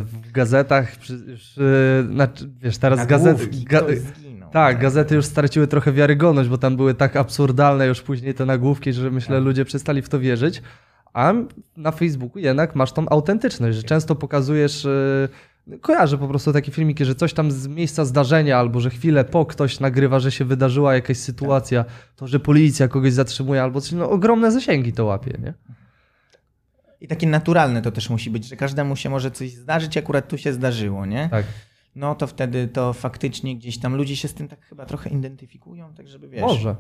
W 0.04 0.32
gazetach, 0.32 0.96
przy, 0.96 1.36
przy, 1.36 2.08
znaczy, 2.12 2.50
wiesz, 2.60 2.78
teraz 2.78 3.08
gazety. 3.08 3.48
Ga, 3.66 3.80
zginął. 3.80 4.31
Tak, 4.52 4.80
gazety 4.80 5.16
już 5.16 5.26
straciły 5.26 5.68
trochę 5.68 5.92
wiarygodność, 5.92 6.50
bo 6.50 6.58
tam 6.58 6.76
były 6.76 6.94
tak 6.94 7.16
absurdalne 7.16 7.88
już 7.88 8.02
później 8.02 8.34
te 8.34 8.46
nagłówki, 8.46 8.94
że 8.94 9.12
myślę, 9.12 9.36
Tak. 9.36 9.46
ludzie 9.46 9.66
przestali 9.66 10.02
w 10.02 10.10
to 10.10 10.20
wierzyć. 10.20 10.62
A 11.14 11.34
na 11.78 11.92
Facebooku 11.92 12.40
jednak 12.40 12.76
masz 12.76 12.92
tą 12.92 13.10
autentyczność, 13.10 13.78
że 13.78 13.84
często 13.84 14.16
pokazujesz. 14.16 14.84
Yy, 15.68 15.80
kojarzę 15.82 16.18
po 16.18 16.28
prostu 16.28 16.54
takie 16.54 16.72
filmiki, 16.72 17.06
że 17.06 17.16
coś 17.16 17.34
tam 17.34 17.52
z 17.52 17.68
miejsca 17.68 18.06
zdarzenia, 18.06 18.58
albo 18.58 18.80
że 18.80 18.90
chwilę 18.90 19.24
po 19.24 19.46
ktoś 19.46 19.80
nagrywa, 19.80 20.20
że 20.20 20.32
się 20.32 20.46
wydarzyła 20.46 20.94
jakaś 20.96 21.18
sytuacja, 21.18 21.86
to 22.16 22.28
że 22.28 22.40
policja 22.40 22.88
kogoś 22.88 23.14
zatrzymuje, 23.14 23.64
albo 23.64 23.82
coś, 23.82 23.92
no 23.92 24.10
ogromne 24.10 24.52
zasięgi 24.52 24.94
to 24.94 25.06
łapie, 25.06 25.38
nie? 25.44 25.54
I 27.02 27.08
takie 27.08 27.28
naturalne 27.28 27.82
to 27.82 27.92
też 27.92 28.10
musi 28.10 28.30
być, 28.30 28.46
że 28.46 28.56
każdemu 28.56 28.96
się 28.96 29.10
może 29.10 29.32
coś 29.32 29.52
zdarzyć, 29.52 29.98
akurat 29.98 30.28
tu 30.28 30.38
się 30.38 30.54
zdarzyło, 30.54 31.06
nie? 31.06 31.30
Tak. 31.32 31.46
No 31.96 32.16
to 32.16 32.28
wtedy 32.28 32.68
to 32.68 32.94
faktycznie 32.94 33.56
gdzieś 33.56 33.80
tam 33.80 33.96
ludzie 33.96 34.16
się 34.16 34.28
z 34.28 34.34
tym 34.34 34.48
tak 34.48 34.66
chyba 34.66 34.86
trochę 34.86 35.10
identyfikują, 35.10 35.94
tak 35.94 36.08
żeby 36.08 36.30
wiesz. 36.30 36.42
Może, 36.42 36.76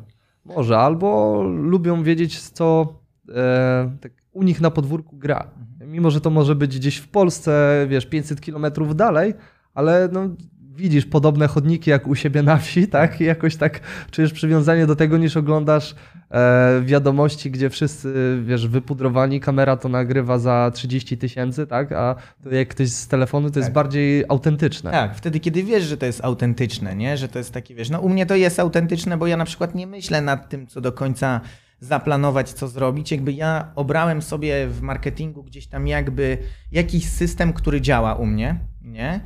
może, 0.45 0.77
albo 0.77 1.41
lubią 1.43 2.03
wiedzieć, 2.03 2.39
co 2.39 2.93
e, 3.29 3.97
tak 4.01 4.11
u 4.31 4.43
nich 4.43 4.61
na 4.61 4.71
podwórku 4.71 5.17
gra. 5.17 5.51
Mhm. 5.59 5.91
Mimo, 5.91 6.11
że 6.11 6.21
to 6.21 6.29
może 6.29 6.55
być 6.55 6.79
gdzieś 6.79 6.97
w 6.97 7.07
Polsce, 7.07 7.85
wiesz, 7.89 8.05
500 8.05 8.41
kilometrów 8.41 8.95
dalej, 8.95 9.33
ale 9.73 10.09
no, 10.11 10.29
widzisz 10.75 11.05
podobne 11.05 11.47
chodniki 11.47 11.89
jak 11.89 12.07
u 12.07 12.15
siebie 12.15 12.43
na 12.43 12.57
wsi, 12.57 12.87
tak? 12.87 13.21
I 13.21 13.23
jakoś 13.23 13.55
tak 13.55 13.79
czujesz 14.11 14.33
przywiązanie 14.33 14.87
do 14.87 14.95
tego, 14.95 15.17
niż 15.17 15.37
oglądasz 15.37 15.95
e, 16.31 16.81
wiadomości, 16.85 17.51
gdzie 17.51 17.69
wszyscy, 17.69 18.39
wiesz, 18.43 18.67
wypudrowani, 18.67 19.39
kamera 19.39 19.77
to 19.77 19.89
nagrywa 19.89 20.39
za 20.39 20.71
30 20.73 21.17
tysięcy, 21.17 21.67
tak? 21.67 21.91
A 21.91 22.15
to 22.43 22.49
jak 22.55 22.67
ktoś 22.67 22.89
z 22.89 23.07
telefonu, 23.07 23.49
to 23.51 23.59
jest 23.59 23.67
Tak. 23.67 23.73
bardziej 23.73 24.23
autentyczne. 24.29 24.91
Tak, 24.91 25.15
wtedy 25.15 25.39
kiedy 25.39 25.63
wiesz, 25.63 25.83
że 25.83 25.97
to 25.97 26.05
jest 26.05 26.23
autentyczne, 26.25 26.95
nie? 26.95 27.17
Że 27.17 27.27
to 27.27 27.37
jest 27.37 27.53
takie, 27.53 27.75
wiesz, 27.75 27.89
no 27.89 27.99
u 27.99 28.09
mnie 28.09 28.25
to 28.25 28.35
jest 28.35 28.59
autentyczne, 28.59 29.17
bo 29.17 29.27
ja 29.27 29.37
na 29.37 29.45
przykład 29.45 29.75
nie 29.75 29.87
myślę 29.87 30.21
nad 30.21 30.49
tym, 30.49 30.67
co 30.67 30.81
do 30.81 30.91
końca 30.91 31.41
zaplanować, 31.79 32.49
co 32.53 32.67
zrobić. 32.67 33.11
Jakby 33.11 33.33
ja 33.33 33.71
obrałem 33.75 34.21
sobie 34.21 34.67
w 34.67 34.81
marketingu 34.81 35.43
gdzieś 35.43 35.67
tam 35.67 35.87
jakby 35.87 36.37
jakiś 36.71 37.09
system, 37.09 37.53
który 37.53 37.81
działa 37.81 38.15
u 38.15 38.25
mnie, 38.25 38.59
nie? 38.81 39.19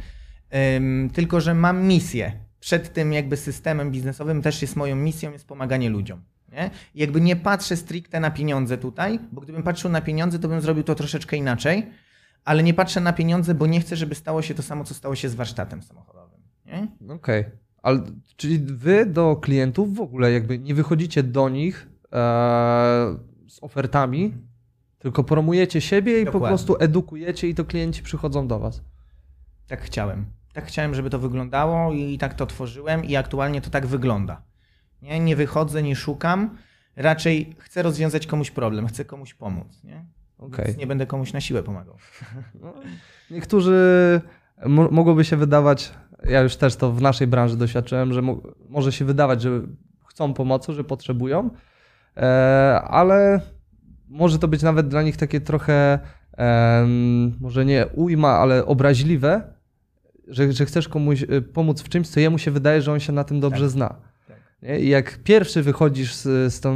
Tylko, 1.14 1.42
że 1.42 1.54
mam 1.54 1.84
misję. 1.88 2.32
Przed 2.60 2.94
tym 2.94 3.14
jakby 3.14 3.38
systemem 3.38 3.92
biznesowym 3.92 4.42
też 4.42 4.62
jest 4.62 4.76
moją 4.76 4.96
misją, 4.96 5.32
jest 5.32 5.48
pomaganie 5.48 5.90
ludziom. 5.90 6.22
Nie? 6.52 6.70
Jakby 6.96 7.22
nie 7.22 7.36
patrzę 7.36 7.78
stricte 7.78 8.20
na 8.20 8.32
pieniądze 8.32 8.78
tutaj, 8.78 9.20
bo 9.32 9.42
gdybym 9.42 9.64
patrzył 9.64 9.92
na 9.92 10.02
pieniądze, 10.02 10.40
to 10.40 10.48
bym 10.48 10.62
zrobił 10.62 10.84
to 10.84 10.96
troszeczkę 10.96 11.38
inaczej, 11.38 11.90
ale 12.46 12.64
nie 12.64 12.74
patrzę 12.74 13.02
na 13.02 13.14
pieniądze, 13.14 13.56
bo 13.56 13.68
nie 13.68 13.80
chcę, 13.80 13.96
żeby 13.96 14.16
stało 14.16 14.42
się 14.42 14.54
to 14.54 14.64
samo, 14.64 14.84
co 14.84 14.94
stało 14.94 15.16
się 15.16 15.30
z 15.30 15.36
warsztatem 15.36 15.82
samochodowym. 15.84 16.40
Okej. 17.10 17.46
Ale 17.82 18.02
czyli 18.36 18.60
wy 18.60 19.06
do 19.06 19.36
klientów 19.36 19.96
w 19.96 20.02
ogóle 20.02 20.32
jakby 20.32 20.60
nie 20.60 20.76
wychodzicie 20.76 21.24
do 21.24 21.50
nich 21.50 21.88
e, 22.06 22.16
z 23.48 23.60
ofertami, 23.62 24.34
tylko 25.00 25.24
promujecie 25.24 25.82
siebie 25.82 26.22
i 26.22 26.26
po 26.26 26.32
Dokładnie. 26.32 26.48
prostu 26.48 26.76
edukujecie 26.80 27.50
i 27.50 27.56
to 27.56 27.66
klienci 27.66 28.04
przychodzą 28.04 28.48
do 28.48 28.60
was. 28.60 28.82
Tak 29.68 29.82
chciałem. 29.82 30.26
Tak 30.56 30.66
chciałem, 30.66 30.96
żeby 30.96 31.10
to 31.10 31.20
wyglądało 31.20 31.94
i 31.94 32.18
tak 32.18 32.34
to 32.34 32.46
tworzyłem 32.46 33.06
i 33.06 33.16
aktualnie 33.16 33.62
to 33.62 33.70
tak 33.70 33.86
wygląda. 33.86 34.42
Nie, 35.02 35.20
nie 35.20 35.36
wychodzę, 35.36 35.84
nie 35.84 35.96
szukam. 35.96 36.58
Raczej 36.96 37.56
chcę 37.60 37.84
rozwiązać 37.84 38.28
komuś 38.28 38.52
problem, 38.52 38.88
chcę 38.88 39.06
komuś 39.06 39.34
pomóc. 39.34 39.84
Nie? 39.84 40.06
Więc 40.66 40.78
nie 40.78 40.88
będę 40.88 41.06
komuś 41.06 41.34
na 41.34 41.42
siłę 41.42 41.64
pomagał. 41.64 41.96
No, 42.62 42.74
niektórzy 43.32 44.22
mo- 44.66 44.90
mogłoby 44.92 45.26
się 45.26 45.38
wydawać, 45.38 45.92
ja 46.24 46.42
już 46.42 46.56
też 46.56 46.76
to 46.76 46.92
w 46.92 47.02
naszej 47.02 47.28
branży 47.28 47.58
doświadczyłem, 47.58 48.14
że 48.14 48.22
mo- 48.22 48.42
może 48.70 48.92
się 48.92 49.06
wydawać, 49.06 49.42
że 49.42 49.50
chcą 50.08 50.34
pomocy, 50.34 50.74
że 50.74 50.84
potrzebują, 50.84 51.50
e, 52.18 52.82
ale 52.88 53.42
może 54.08 54.40
to 54.40 54.48
być 54.48 54.62
nawet 54.64 54.88
dla 54.88 55.02
nich 55.02 55.18
takie 55.18 55.42
trochę, 55.42 56.00
em, 56.38 57.34
może 57.40 57.66
nie 57.66 57.88
ujma, 57.88 58.30
ale 58.30 58.66
obraźliwe, 58.66 59.55
że, 60.28 60.54
że 60.54 60.66
chcesz 60.66 60.88
komuś 60.88 61.24
y, 61.24 61.42
pomóc 61.42 61.82
w 61.82 61.90
czymś, 61.90 62.08
co 62.08 62.20
jemu 62.20 62.38
się 62.38 62.52
wydaje, 62.52 62.82
że 62.82 62.92
on 62.92 63.00
się 63.00 63.14
na 63.14 63.24
tym 63.24 63.40
dobrze 63.40 63.62
Tak. 63.62 63.70
zna. 63.70 63.96
Tak. 64.28 64.38
Nie? 64.62 64.80
I 64.80 64.90
jak 64.90 65.20
pierwszy 65.24 65.64
wychodzisz 65.64 66.16
z, 66.16 66.54
z 66.54 66.60
tą, 66.60 66.76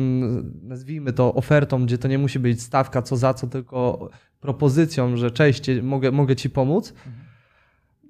nazwijmy 0.64 1.14
to, 1.14 1.34
ofertą, 1.34 1.86
gdzie 1.86 1.98
to 1.98 2.08
nie 2.08 2.18
musi 2.18 2.40
być 2.40 2.62
stawka 2.62 3.02
co 3.02 3.18
za 3.18 3.34
co, 3.34 3.48
tylko 3.48 4.10
propozycją, 4.42 5.18
że 5.18 5.32
cześć, 5.32 5.62
mogę, 5.82 6.12
mogę 6.12 6.36
ci 6.36 6.50
pomóc, 6.50 6.94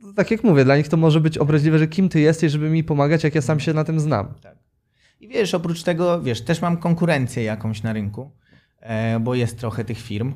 to 0.02 0.13
tak 0.13 0.32
jak 0.32 0.43
mówię, 0.43 0.65
dla 0.65 0.78
nich 0.78 0.88
to 0.88 0.97
może 0.97 1.19
być 1.19 1.38
obraźliwe, 1.38 1.80
że 1.80 1.88
kim 1.88 2.10
ty 2.10 2.19
jesteś, 2.19 2.52
żeby 2.52 2.69
mi 2.69 2.84
pomagać, 2.84 3.23
jak 3.23 3.36
ja 3.36 3.41
sam 3.41 3.60
się 3.60 3.73
na 3.73 3.84
tym 3.84 3.99
znam. 3.99 4.34
Tak. 4.41 4.58
I 5.19 5.28
wiesz, 5.28 5.54
oprócz 5.54 5.84
tego, 5.84 6.21
wiesz, 6.21 6.41
też 6.41 6.62
mam 6.62 6.78
konkurencję 6.78 7.43
jakąś 7.43 7.84
na 7.84 7.93
rynku, 7.93 8.32
e, 8.80 9.19
bo 9.19 9.36
jest 9.36 9.60
trochę 9.60 9.86
tych 9.86 9.97
firm. 9.97 10.34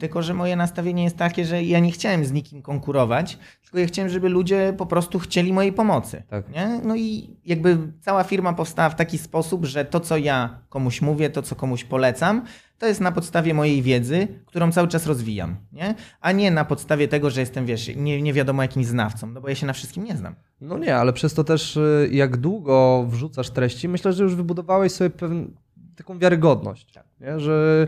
Tylko, 0.00 0.22
że 0.22 0.34
moje 0.34 0.56
nastawienie 0.56 1.04
jest 1.04 1.16
takie, 1.16 1.44
że 1.44 1.62
ja 1.62 1.80
nie 1.80 1.92
chciałem 1.92 2.24
z 2.24 2.32
nikim 2.32 2.62
konkurować, 2.62 3.38
tylko 3.62 3.78
ja 3.78 3.86
chciałem, 3.86 4.10
żeby 4.10 4.28
ludzie 4.28 4.74
po 4.78 4.86
prostu 4.86 5.18
chcieli 5.18 5.52
mojej 5.52 5.72
pomocy. 5.72 6.22
Tak. 6.28 6.48
Nie? 6.50 6.80
No 6.84 6.96
i 6.96 7.36
jakby 7.46 7.78
cała 8.00 8.24
firma 8.24 8.52
powstała 8.52 8.88
w 8.88 8.94
taki 8.96 9.18
sposób, 9.18 9.64
że 9.64 9.84
to, 9.84 10.00
co 10.00 10.16
ja 10.16 10.58
komuś 10.68 11.02
mówię, 11.02 11.30
to, 11.30 11.42
co 11.42 11.56
komuś 11.56 11.84
polecam, 11.84 12.42
to 12.78 12.86
jest 12.86 13.00
na 13.00 13.12
podstawie 13.12 13.54
mojej 13.54 13.82
wiedzy, 13.82 14.28
którą 14.46 14.72
cały 14.72 14.88
czas 14.88 15.06
rozwijam, 15.06 15.56
nie? 15.72 15.94
a 16.20 16.32
nie 16.32 16.50
na 16.50 16.64
podstawie 16.64 17.08
tego, 17.08 17.30
że 17.30 17.40
jestem, 17.40 17.66
wiesz, 17.66 17.96
nie, 17.96 18.22
nie 18.22 18.32
wiadomo 18.32 18.62
jakimś 18.62 18.86
znawcą, 18.86 19.26
no 19.26 19.40
bo 19.40 19.48
ja 19.48 19.54
się 19.54 19.66
na 19.66 19.72
wszystkim 19.72 20.04
nie 20.04 20.16
znam. 20.16 20.34
No 20.60 20.78
nie, 20.78 20.96
ale 20.96 21.12
przez 21.12 21.34
to 21.34 21.44
też 21.44 21.76
y, 21.76 22.08
jak 22.12 22.36
długo 22.36 23.06
wrzucasz 23.08 23.50
treści, 23.50 23.88
myślę, 23.88 24.12
że 24.12 24.22
już 24.24 24.34
wybudowałeś 24.34 24.92
sobie 24.92 25.10
pewną 25.10 25.50
taką 25.96 26.18
wiarygodność, 26.18 26.92
Tak. 26.92 27.04
nie? 27.20 27.40
że 27.40 27.86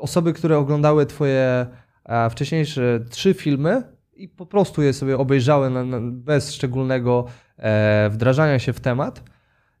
osoby, 0.00 0.32
które 0.32 0.58
oglądały 0.58 1.06
twoje 1.06 1.66
e, 2.04 2.30
wcześniejsze 2.30 3.00
trzy 3.10 3.34
filmy 3.34 3.82
i 4.14 4.28
po 4.28 4.46
prostu 4.46 4.82
je 4.82 4.92
sobie 4.92 5.18
obejrzały 5.18 5.70
bez 6.12 6.52
szczególnego 6.52 7.24
e, 7.56 8.10
wdrażania 8.10 8.58
się 8.58 8.72
w 8.72 8.80
temat. 8.80 9.22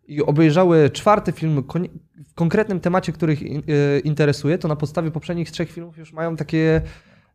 I 0.06 0.22
obejrzały 0.22 0.90
czwarty 0.90 1.32
film 1.32 1.64
w 2.28 2.34
konkretnym 2.34 2.80
temacie, 2.80 3.12
który 3.12 3.32
ich 3.32 3.42
e, 3.42 3.98
interesuje, 3.98 4.58
to 4.58 4.68
na 4.68 4.76
podstawie 4.76 5.10
poprzednich 5.10 5.50
trzech 5.50 5.70
filmów 5.70 5.98
już 5.98 6.12
mają 6.12 6.36
takie 6.36 6.82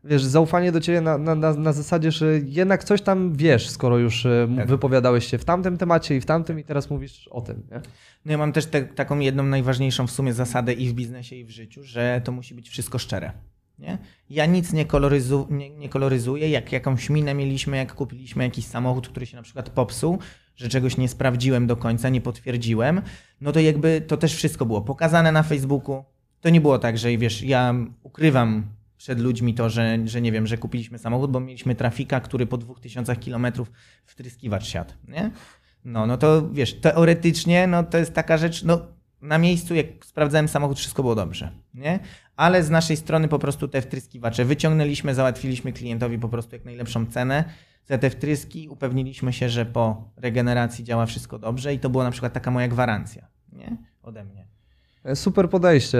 wiesz, 0.05 0.23
zaufanie 0.23 0.71
do 0.71 0.79
ciebie 0.81 1.01
na, 1.01 1.17
na, 1.17 1.35
na, 1.35 1.53
na 1.53 1.73
zasadzie, 1.73 2.11
że 2.11 2.39
jednak 2.45 2.83
coś 2.83 3.01
tam 3.01 3.33
wiesz, 3.33 3.69
skoro 3.69 3.97
już 3.97 4.25
e, 4.25 4.47
Tak. 4.57 4.67
wypowiadałeś 4.67 5.27
się 5.27 5.37
w 5.37 5.45
tamtym 5.45 5.77
temacie 5.77 6.15
i 6.15 6.21
w 6.21 6.25
tamtym 6.25 6.59
i 6.59 6.63
teraz 6.63 6.89
mówisz 6.89 7.27
o 7.27 7.41
tym. 7.41 7.63
Nie? 7.71 7.81
No 8.25 8.31
ja 8.31 8.37
mam 8.37 8.51
też 8.53 8.65
te, 8.65 8.81
taką 8.81 9.19
jedną 9.19 9.43
najważniejszą 9.43 10.07
w 10.07 10.11
sumie 10.11 10.33
zasadę 10.33 10.73
i 10.73 10.89
w 10.89 10.93
biznesie, 10.93 11.35
i 11.35 11.45
w 11.45 11.49
życiu, 11.49 11.83
że 11.83 12.21
to 12.23 12.31
musi 12.31 12.55
być 12.55 12.69
wszystko 12.69 12.97
szczere. 12.97 13.31
Nie? 13.79 13.97
Ja 14.29 14.45
nic 14.45 14.73
nie, 14.73 14.85
koloryzu, 14.85 15.47
nie, 15.49 15.69
nie 15.69 15.89
koloryzuję. 15.89 16.49
Jak 16.49 16.71
jakąś 16.71 17.09
minę 17.09 17.33
mieliśmy, 17.33 17.77
jak 17.77 17.93
kupiliśmy 17.95 18.43
jakiś 18.43 18.65
samochód, 18.65 19.07
który 19.07 19.25
się 19.25 19.37
na 19.37 19.43
przykład 19.43 19.69
popsuł, 19.69 20.19
że 20.55 20.69
czegoś 20.69 20.97
nie 20.97 21.07
sprawdziłem 21.07 21.67
do 21.67 21.75
końca, 21.75 22.09
nie 22.09 22.21
potwierdziłem, 22.21 23.01
no 23.41 23.51
to 23.51 23.59
jakby 23.59 24.01
to 24.01 24.17
też 24.17 24.35
wszystko 24.35 24.65
było 24.65 24.81
pokazane 24.81 25.31
na 25.31 25.43
Facebooku. 25.43 26.03
To 26.41 26.49
nie 26.49 26.61
było 26.61 26.79
tak, 26.79 26.97
że 26.97 27.17
wiesz, 27.17 27.41
ja 27.43 27.73
ukrywam 28.03 28.63
przed 28.97 29.19
ludźmi 29.19 29.53
to, 29.53 29.69
że, 29.69 29.97
że 30.05 30.21
nie 30.21 30.31
wiem, 30.31 30.47
że 30.47 30.57
kupiliśmy 30.57 30.97
samochód, 30.97 31.31
bo 31.31 31.39
mieliśmy 31.39 31.75
trafika, 31.75 32.19
który 32.19 32.47
po 32.47 32.57
2000 32.57 33.15
kilometrów 33.15 33.71
wtryskiwacz 34.05 34.65
siadł, 34.65 34.93
nie? 35.07 35.31
No, 35.85 36.05
no 36.05 36.17
to 36.17 36.49
wiesz, 36.49 36.73
teoretycznie 36.73 37.67
no 37.67 37.83
to 37.83 37.97
jest 37.97 38.13
taka 38.13 38.37
rzecz, 38.37 38.63
no 38.63 38.81
na 39.21 39.37
miejscu 39.37 39.75
jak 39.75 39.85
sprawdzałem 40.05 40.47
samochód, 40.47 40.77
wszystko 40.77 41.03
było 41.03 41.15
dobrze, 41.15 41.51
nie? 41.73 41.99
Ale 42.35 42.63
z 42.63 42.69
naszej 42.69 42.97
strony 42.97 43.27
po 43.27 43.39
prostu 43.39 43.67
te 43.67 43.81
wtryskiwacze 43.81 44.45
wyciągnęliśmy, 44.45 45.15
załatwiliśmy 45.15 45.73
klientowi 45.73 46.19
po 46.19 46.29
prostu 46.29 46.55
jak 46.55 46.65
najlepszą 46.65 47.05
cenę 47.05 47.43
za 47.85 47.97
te 47.97 48.09
wtryski, 48.09 48.69
upewniliśmy 48.69 49.33
się, 49.33 49.49
że 49.49 49.65
po 49.65 50.11
regeneracji 50.17 50.83
działa 50.83 51.05
wszystko 51.05 51.39
dobrze 51.39 51.73
i 51.73 51.79
to 51.79 51.89
była 51.89 52.03
na 52.03 52.11
przykład 52.11 52.33
taka 52.33 52.51
moja 52.51 52.67
gwarancja, 52.67 53.27
nie? 53.53 53.77
Ode 54.03 54.23
mnie. 54.23 54.47
Super 55.15 55.49
podejście. 55.49 55.99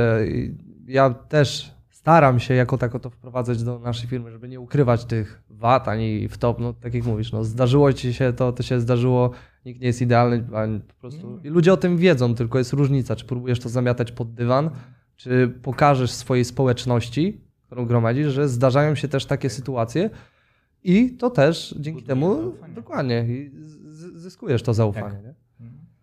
Ja 0.88 1.10
też 1.10 1.75
staram 2.06 2.40
się 2.40 2.54
jako 2.54 2.78
tako 2.78 3.00
to 3.00 3.10
wprowadzać 3.10 3.64
do 3.64 3.80
naszej 3.80 4.10
firmy, 4.10 4.32
żeby 4.32 4.50
nie 4.50 4.60
ukrywać 4.60 5.06
tych 5.06 5.44
wad 5.50 5.88
ani 5.88 6.28
w 6.28 6.38
top. 6.38 6.60
No, 6.60 6.74
tak 6.74 6.94
jak 6.94 7.04
mówisz, 7.04 7.32
no, 7.32 7.44
zdarzyło 7.44 7.94
ci 7.94 8.14
się 8.14 8.34
to, 8.34 8.52
to 8.52 8.64
się 8.64 8.80
zdarzyło. 8.80 9.32
Nikt 9.66 9.82
nie 9.82 9.88
jest 9.88 10.02
idealny, 10.02 10.46
po 10.88 10.94
prostu. 10.94 11.40
I 11.44 11.50
ludzie 11.50 11.74
o 11.74 11.78
tym 11.78 11.98
wiedzą, 11.98 12.36
tylko 12.36 12.58
jest 12.58 12.74
różnica, 12.74 13.16
czy 13.16 13.26
próbujesz 13.26 13.60
to 13.60 13.70
zamiatać 13.70 14.12
pod 14.12 14.34
dywan, 14.34 14.70
czy 15.16 15.54
pokażesz 15.62 16.12
swojej 16.12 16.46
społeczności, 16.46 17.42
którą 17.66 17.86
gromadzisz, 17.86 18.34
że 18.34 18.50
zdarzają 18.50 18.96
się 18.96 19.08
też 19.08 19.26
takie 19.26 19.50
sytuacje. 19.50 20.10
I 20.84 21.12
to 21.12 21.30
też 21.30 21.76
dzięki 21.80 22.02
Buduje 22.02 22.08
temu 22.08 22.36
zaufanie. 22.36 22.74
dokładnie 22.74 23.26
zyskujesz 24.16 24.64
to 24.64 24.74
zaufanie. 24.74 25.20
Nie? 25.24 25.34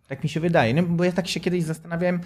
Tak 0.07 0.23
mi 0.23 0.29
się 0.29 0.39
wydaje, 0.39 0.73
nie? 0.73 0.83
bo 0.83 1.03
ja 1.03 1.11
tak 1.11 1.27
się 1.27 1.39
kiedyś 1.39 1.63
zastanawiałem, 1.63 2.19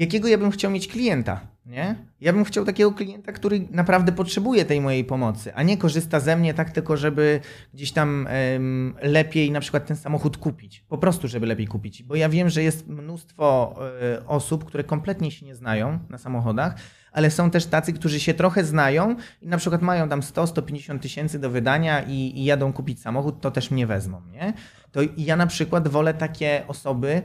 jakiego 0.00 0.28
ja 0.28 0.38
bym 0.38 0.50
chciał 0.50 0.70
mieć 0.70 0.88
klienta, 0.88 1.40
nie? 1.66 1.94
Ja 2.20 2.32
bym 2.32 2.44
chciał 2.44 2.64
takiego 2.64 2.92
klienta, 2.92 3.32
który 3.32 3.68
naprawdę 3.70 4.12
potrzebuje 4.12 4.64
tej 4.64 4.80
mojej 4.80 5.04
pomocy, 5.04 5.54
a 5.54 5.62
nie 5.62 5.76
korzysta 5.76 6.20
ze 6.20 6.36
mnie 6.36 6.54
tak 6.54 6.70
tylko, 6.70 6.96
żeby 6.96 7.40
gdzieś 7.74 7.92
tam 7.92 8.26
em, 8.30 8.94
lepiej 9.02 9.50
na 9.50 9.60
przykład 9.60 9.86
ten 9.86 9.96
samochód 9.96 10.36
kupić. 10.36 10.84
Po 10.88 10.98
prostu, 10.98 11.28
żeby 11.28 11.46
lepiej 11.46 11.66
kupić. 11.66 12.02
Bo 12.02 12.14
ja 12.14 12.28
wiem, 12.28 12.48
że 12.48 12.62
jest 12.62 12.88
mnóstwo 12.88 13.76
e, 14.02 14.26
osób, 14.26 14.64
które 14.64 14.84
kompletnie 14.84 15.30
się 15.30 15.46
nie 15.46 15.54
znają 15.54 15.98
na 16.08 16.18
samochodach, 16.18 16.74
ale 17.12 17.30
są 17.30 17.50
też 17.50 17.66
tacy, 17.66 17.92
którzy 17.92 18.20
się 18.20 18.34
trochę 18.34 18.64
znają 18.64 19.16
i 19.42 19.48
na 19.48 19.56
przykład 19.56 19.82
mają 19.82 20.08
tam 20.08 20.20
100-150 20.20 20.98
tysięcy 20.98 21.38
do 21.38 21.50
wydania 21.50 22.02
i, 22.02 22.14
i 22.14 22.44
jadą 22.44 22.72
kupić 22.72 23.00
samochód, 23.00 23.40
to 23.40 23.50
też 23.50 23.70
mnie 23.70 23.86
wezmą, 23.86 24.22
nie? 24.32 24.52
To 24.92 25.00
ja 25.16 25.36
na 25.36 25.46
przykład 25.46 25.88
wolę 25.88 26.14
takie 26.14 26.64
osoby, 26.68 27.22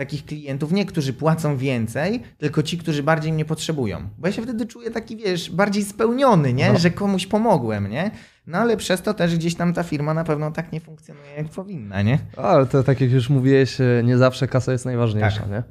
takich 0.00 0.24
klientów, 0.24 0.72
nie 0.72 0.86
którzy 0.86 1.12
płacą 1.12 1.56
więcej, 1.56 2.22
tylko 2.38 2.62
ci, 2.62 2.78
którzy 2.78 3.02
bardziej 3.02 3.32
mnie 3.32 3.44
potrzebują. 3.44 4.08
Bo 4.18 4.26
ja 4.26 4.32
się 4.32 4.42
wtedy 4.42 4.66
czuję 4.66 4.90
taki, 4.90 5.16
wiesz, 5.16 5.50
bardziej 5.50 5.84
spełniony, 5.84 6.52
nie? 6.52 6.72
No. 6.72 6.78
Że 6.78 6.90
komuś 6.90 7.26
pomogłem, 7.26 7.90
nie? 7.90 8.10
No 8.46 8.58
ale 8.58 8.76
przez 8.76 9.02
to 9.02 9.14
też 9.14 9.36
gdzieś 9.36 9.54
tam 9.54 9.74
ta 9.74 9.82
firma 9.82 10.14
na 10.14 10.24
pewno 10.24 10.50
tak 10.50 10.72
nie 10.72 10.80
funkcjonuje, 10.80 11.30
jak 11.36 11.48
powinna, 11.48 12.02
nie? 12.02 12.18
Ale 12.36 12.66
to 12.66 12.82
tak 12.82 13.00
jak 13.00 13.10
już 13.10 13.30
mówiłeś, 13.30 13.80
e, 13.80 14.02
nie 14.04 14.18
zawsze 14.18 14.48
kasa 14.48 14.72
jest 14.72 14.84
najważniejsza, 14.84 15.40
Tak. 15.40 15.50
nie? 15.50 15.62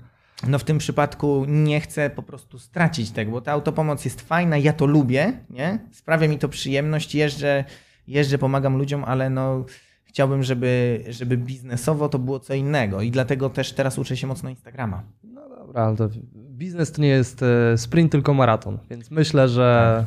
No 0.48 0.60
w 0.60 0.64
tym 0.64 0.78
przypadku 0.78 1.46
nie 1.48 1.82
chcę 1.82 2.10
po 2.10 2.24
prostu 2.24 2.60
stracić 2.60 3.12
tego, 3.12 3.32
bo 3.32 3.42
ta 3.42 3.52
autopomoc 3.52 4.06
jest 4.06 4.22
fajna, 4.22 4.58
ja 4.58 4.74
to 4.74 4.86
lubię, 4.86 5.34
nie? 5.50 5.80
Sprawia 5.92 6.28
mi 6.28 6.38
to 6.38 6.50
przyjemność, 6.50 7.16
jeżdżę, 7.16 7.64
jeżdżę 8.08 8.38
pomagam 8.38 8.78
ludziom, 8.78 9.04
ale 9.04 9.30
no 9.30 9.66
Chciałbym, 10.10 10.44
żeby, 10.44 11.04
żeby 11.10 11.38
biznesowo 11.38 12.10
to 12.10 12.20
było 12.20 12.40
co 12.40 12.54
innego 12.54 13.02
i 13.02 13.12
dlatego 13.12 13.50
też 13.50 13.74
teraz 13.74 13.98
uczę 13.98 14.18
się 14.18 14.28
mocno 14.28 14.50
Instagrama. 14.50 15.04
No 15.24 15.50
dobra, 15.50 15.84
ale 15.84 15.96
to 15.96 16.10
biznes 16.34 16.92
to 16.92 17.02
nie 17.02 17.08
jest 17.08 17.44
e, 17.44 17.78
sprint, 17.78 18.12
tylko 18.12 18.34
maraton, 18.34 18.80
więc 18.90 19.12
myślę, 19.12 19.50
że 19.50 20.06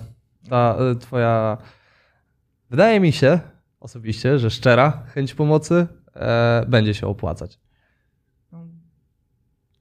ta 0.50 0.76
e, 0.78 0.94
twoja, 0.94 1.58
wydaje 2.70 3.00
mi 3.00 3.12
się 3.12 3.40
osobiście, 3.80 4.38
że 4.38 4.50
szczera 4.50 5.02
chęć 5.14 5.34
pomocy 5.34 5.86
e, 6.16 6.64
będzie 6.68 6.94
się 6.94 7.06
opłacać. 7.06 7.58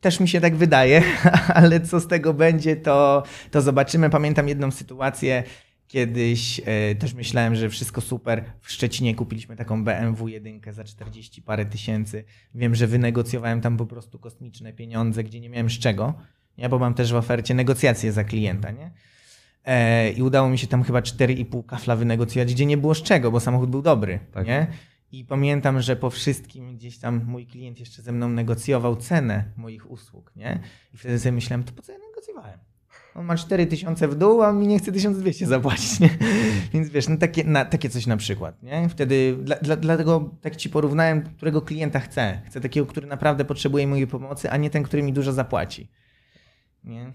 Też 0.01 0.19
mi 0.19 0.27
się 0.27 0.41
tak 0.41 0.55
wydaje, 0.55 1.03
ale 1.55 1.79
co 1.79 1.99
z 1.99 2.07
tego 2.07 2.33
będzie, 2.33 2.75
to, 2.75 3.23
to 3.51 3.61
zobaczymy. 3.61 4.09
Pamiętam 4.09 4.47
jedną 4.47 4.71
sytuację, 4.71 5.43
kiedyś 5.91 6.61
e, 6.65 6.95
też 6.95 7.13
myślałem, 7.13 7.55
że 7.55 7.69
wszystko 7.69 8.01
super. 8.01 8.43
W 8.61 8.71
Szczecinie 8.71 9.15
kupiliśmy 9.15 9.55
taką 9.55 9.83
BMW 9.83 10.27
1 10.27 10.61
za 10.71 10.83
40 10.83 11.41
parę 11.41 11.65
tysięcy. 11.65 12.23
Wiem, 12.55 12.75
że 12.75 12.87
wynegocjowałem 12.87 13.61
tam 13.61 13.77
po 13.77 13.85
prostu 13.85 14.19
kosmiczne 14.19 14.73
pieniądze, 14.73 15.23
gdzie 15.23 15.39
nie 15.39 15.49
miałem 15.49 15.69
z 15.69 15.79
czego. 15.79 16.13
Ja, 16.57 16.69
bo 16.69 16.79
mam 16.79 16.93
też 16.93 17.11
w 17.13 17.15
ofercie 17.15 17.53
negocjacje 17.53 18.11
za 18.11 18.23
klienta, 18.23 18.71
nie? 18.71 18.91
E, 19.65 20.11
I 20.11 20.21
udało 20.21 20.49
mi 20.49 20.57
się 20.57 20.67
tam 20.67 20.83
chyba 20.83 20.99
4,5 20.99 21.65
kafla 21.65 21.95
wynegocjować, 21.95 22.53
gdzie 22.53 22.65
nie 22.65 22.77
było 22.77 22.95
z 22.95 23.03
czego, 23.03 23.31
bo 23.31 23.39
samochód 23.39 23.69
był 23.69 23.81
dobry, 23.81 24.19
Tak. 24.31 24.47
nie? 24.47 24.67
I 25.11 25.25
pamiętam, 25.25 25.81
że 25.81 25.95
po 25.95 26.09
wszystkim 26.09 26.75
gdzieś 26.77 26.97
tam 26.97 27.25
mój 27.25 27.47
klient 27.47 27.79
jeszcze 27.79 28.01
ze 28.01 28.11
mną 28.11 28.29
negocjował 28.29 28.95
cenę 28.95 29.43
moich 29.57 29.91
usług, 29.91 30.31
nie? 30.35 30.59
I 30.93 30.97
wtedy 30.97 31.19
sobie 31.19 31.31
myślałem, 31.31 31.63
to 31.63 31.71
po 31.73 31.81
co 31.81 31.91
ja 31.91 31.97
negocjowałem? 31.97 32.59
On 33.15 33.25
ma 33.25 33.37
4000 33.37 34.07
w 34.07 34.15
dół, 34.15 34.43
a 34.43 34.51
mi 34.51 34.67
nie 34.67 34.79
chce 34.79 34.91
1200 34.91 35.47
zapłacić, 35.47 35.99
nie? 35.99 36.09
Więc 36.73 36.89
wiesz, 36.89 37.07
no 37.07 37.17
takie, 37.17 37.43
na, 37.43 37.65
takie 37.65 37.89
coś 37.89 38.07
na 38.07 38.17
przykład, 38.17 38.63
nie? 38.63 38.89
Wtedy, 38.89 39.37
dla, 39.41 39.55
dla, 39.55 39.75
dlatego 39.75 40.29
tak 40.41 40.55
ci 40.55 40.69
porównałem, 40.69 41.21
którego 41.21 41.61
klienta 41.61 41.99
chcę. 41.99 42.41
Chcę 42.45 42.61
takiego, 42.61 42.85
który 42.85 43.07
naprawdę 43.07 43.45
potrzebuje 43.45 43.87
mojej 43.87 44.07
pomocy, 44.07 44.51
a 44.51 44.57
nie 44.57 44.69
ten, 44.69 44.83
który 44.83 45.03
mi 45.03 45.13
dużo 45.13 45.33
zapłaci. 45.33 45.87
Nie? 46.83 47.13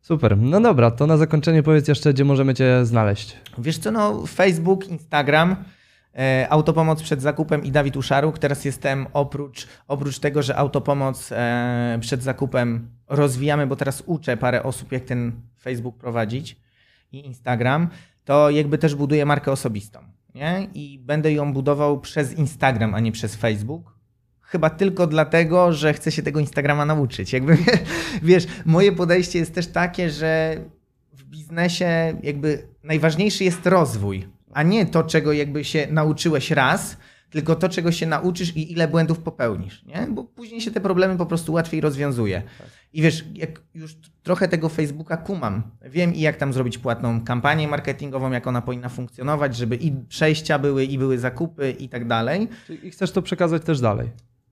Super, 0.00 0.36
no 0.38 0.60
dobra, 0.60 0.90
to 0.90 1.06
na 1.06 1.16
zakończenie 1.16 1.62
powiedz 1.62 1.88
jeszcze, 1.88 2.14
gdzie 2.14 2.24
możemy 2.24 2.54
cię 2.54 2.84
znaleźć. 2.84 3.36
Wiesz 3.58 3.78
co, 3.78 3.90
no 3.90 4.26
Facebook, 4.26 4.88
Instagram, 4.88 5.56
Autopomoc 6.48 7.02
przed 7.02 7.22
zakupem 7.22 7.64
i 7.64 7.70
Dawid 7.70 7.96
Uszaruk. 7.96 8.38
Teraz 8.38 8.64
jestem 8.64 9.06
oprócz, 9.12 9.68
oprócz 9.88 10.18
tego, 10.18 10.42
że 10.42 10.56
Autopomoc 10.56 11.32
e, 11.32 11.98
przed 12.00 12.22
zakupem 12.22 12.88
rozwijamy, 13.08 13.66
bo 13.66 13.76
teraz 13.76 14.02
uczę 14.06 14.36
parę 14.36 14.62
osób, 14.62 14.92
jak 14.92 15.04
ten 15.04 15.32
Facebook 15.60 15.96
prowadzić 15.96 16.56
i 17.12 17.26
Instagram, 17.26 17.88
to 18.24 18.50
jakby 18.50 18.78
też 18.78 18.94
buduję 18.94 19.26
markę 19.26 19.52
osobistą. 19.52 19.98
Nie? 20.34 20.68
I 20.74 20.98
będę 20.98 21.32
ją 21.32 21.52
budował 21.52 22.00
przez 22.00 22.32
Instagram, 22.32 22.94
a 22.94 23.00
nie 23.00 23.12
przez 23.12 23.36
Facebook. 23.36 23.96
Chyba 24.40 24.70
tylko 24.70 25.06
dlatego, 25.06 25.72
że 25.72 25.94
chcę 25.94 26.12
się 26.12 26.22
tego 26.22 26.40
Instagrama 26.40 26.84
nauczyć. 26.84 27.32
Jakby, 27.32 27.58
wiesz, 28.22 28.46
moje 28.64 28.92
podejście 28.92 29.38
jest 29.38 29.54
też 29.54 29.66
takie, 29.66 30.10
że 30.10 30.56
w 31.12 31.24
biznesie 31.24 32.16
jakby 32.22 32.68
najważniejszy 32.82 33.44
jest 33.44 33.66
rozwój, 33.66 34.28
a 34.52 34.62
nie 34.62 34.86
to, 34.86 35.02
czego 35.02 35.32
jakby 35.32 35.64
się 35.64 35.86
nauczyłeś 35.90 36.50
raz, 36.50 36.96
tylko 37.30 37.56
to, 37.56 37.68
czego 37.68 37.92
się 37.92 38.06
nauczysz 38.06 38.56
i 38.56 38.72
ile 38.72 38.88
błędów 38.88 39.18
popełnisz, 39.18 39.84
nie? 39.84 40.06
Bo 40.10 40.24
później 40.24 40.60
się 40.60 40.70
te 40.70 40.80
problemy 40.80 41.16
po 41.16 41.26
prostu 41.26 41.52
łatwiej 41.52 41.80
rozwiązuje. 41.80 42.42
I 42.92 43.02
wiesz, 43.02 43.24
jak 43.34 43.60
już 43.74 43.96
trochę 44.22 44.48
tego 44.48 44.68
Facebooka 44.68 45.16
kumam, 45.16 45.62
wiem 45.82 46.14
i 46.14 46.20
jak 46.20 46.36
tam 46.36 46.52
zrobić 46.52 46.78
płatną 46.78 47.24
kampanię 47.24 47.68
marketingową, 47.68 48.30
jak 48.30 48.46
ona 48.46 48.62
powinna 48.62 48.88
funkcjonować, 48.88 49.56
żeby 49.56 49.76
i 49.76 49.92
przejścia 49.92 50.58
były, 50.58 50.84
i 50.84 50.98
były 50.98 51.18
zakupy 51.18 51.70
i 51.70 51.88
tak 51.88 52.06
dalej. 52.06 52.48
I 52.82 52.90
chcesz 52.90 53.12
to 53.12 53.22
przekazać 53.22 53.64
też 53.64 53.80
dalej. 53.80 54.10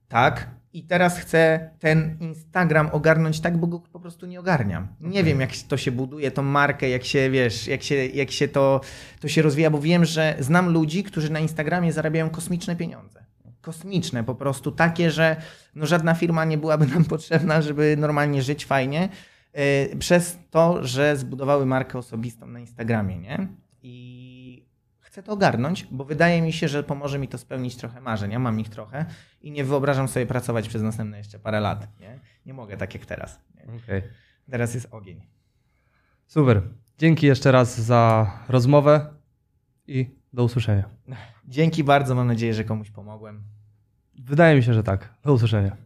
Tak. 0.09 0.60
I 0.73 0.83
teraz 0.83 1.19
chcę 1.19 1.71
ten 1.79 2.17
Instagram 2.21 2.89
ogarnąć 2.93 3.41
tak, 3.41 3.57
bo 3.57 3.67
go 3.67 3.81
po 3.81 4.01
prostu 4.01 4.27
nie 4.27 4.41
ogarniam. 4.41 4.89
Nie 5.01 5.25
wiem, 5.25 5.41
jak 5.41 5.51
to 5.69 5.77
się 5.77 5.93
buduje, 5.93 6.31
tą 6.31 6.43
markę, 6.43 6.89
jak 6.89 7.05
się, 7.05 7.31
wiesz, 7.31 7.67
jak 7.67 7.83
się, 7.83 8.07
jak 8.07 8.31
się 8.31 8.49
to, 8.49 8.81
to 9.21 9.29
się 9.29 9.43
rozwija, 9.43 9.71
bo 9.71 9.81
wiem, 9.81 10.05
że 10.05 10.37
znam 10.39 10.73
ludzi, 10.73 11.05
którzy 11.05 11.33
na 11.33 11.41
Instagramie 11.41 11.93
zarabiają 11.93 12.31
kosmiczne 12.31 12.77
pieniądze. 12.77 13.25
Kosmiczne, 13.61 14.25
po 14.25 14.35
prostu 14.35 14.73
takie, 14.73 15.11
że 15.11 15.37
no 15.75 15.87
żadna 15.87 16.15
firma 16.15 16.45
nie 16.45 16.59
byłaby 16.59 16.87
nam 16.87 17.05
potrzebna, 17.05 17.63
żeby 17.63 17.97
normalnie 17.99 18.43
żyć 18.43 18.67
fajnie, 18.67 19.09
yy, 19.55 19.97
przez 19.99 20.39
to, 20.51 20.87
że 20.87 21.17
zbudowały 21.17 21.67
markę 21.67 21.99
osobistą 21.99 22.47
na 22.47 22.61
Instagramie, 22.61 23.19
nie? 23.19 23.49
I 23.83 24.40
chcę 25.11 25.23
to 25.23 25.33
ogarnąć, 25.33 25.87
bo 25.91 26.05
wydaje 26.05 26.43
mi 26.43 26.53
się, 26.53 26.69
że 26.69 26.83
pomoże 26.83 27.19
mi 27.19 27.29
to 27.29 27.39
spełnić 27.39 27.77
trochę 27.77 28.01
marzeń. 28.01 28.33
Ja 28.33 28.39
mam 28.39 28.61
ich 28.61 28.69
trochę 28.69 29.07
i 29.41 29.51
nie 29.51 29.65
wyobrażam 29.65 30.09
sobie 30.09 30.27
pracować 30.27 30.69
przez 30.69 30.83
następne 30.83 31.19
jeszcze 31.19 31.39
parę 31.39 31.61
lat. 31.61 32.01
Nie, 32.01 32.21
nie 32.47 32.55
mogę 32.55 32.77
tak 32.77 32.95
jak 32.95 33.07
teraz. 33.07 33.41
Okej. 33.85 34.03
Teraz 34.51 34.75
jest 34.75 34.89
ogień. 34.91 35.27
Super. 36.27 36.63
Dzięki 36.99 37.27
jeszcze 37.27 37.53
raz 37.53 37.81
za 37.81 38.31
rozmowę 38.49 39.15
i 39.87 40.17
do 40.33 40.45
usłyszenia. 40.45 40.89
Dzięki 41.45 41.85
bardzo, 41.85 42.15
mam 42.15 42.27
nadzieję, 42.27 42.55
że 42.55 42.65
komuś 42.65 42.91
pomogłem. 42.91 43.43
Wydaje 44.19 44.57
mi 44.57 44.63
się, 44.63 44.75
że 44.75 44.83
tak. 44.83 45.15
Do 45.23 45.33
usłyszenia. 45.33 45.77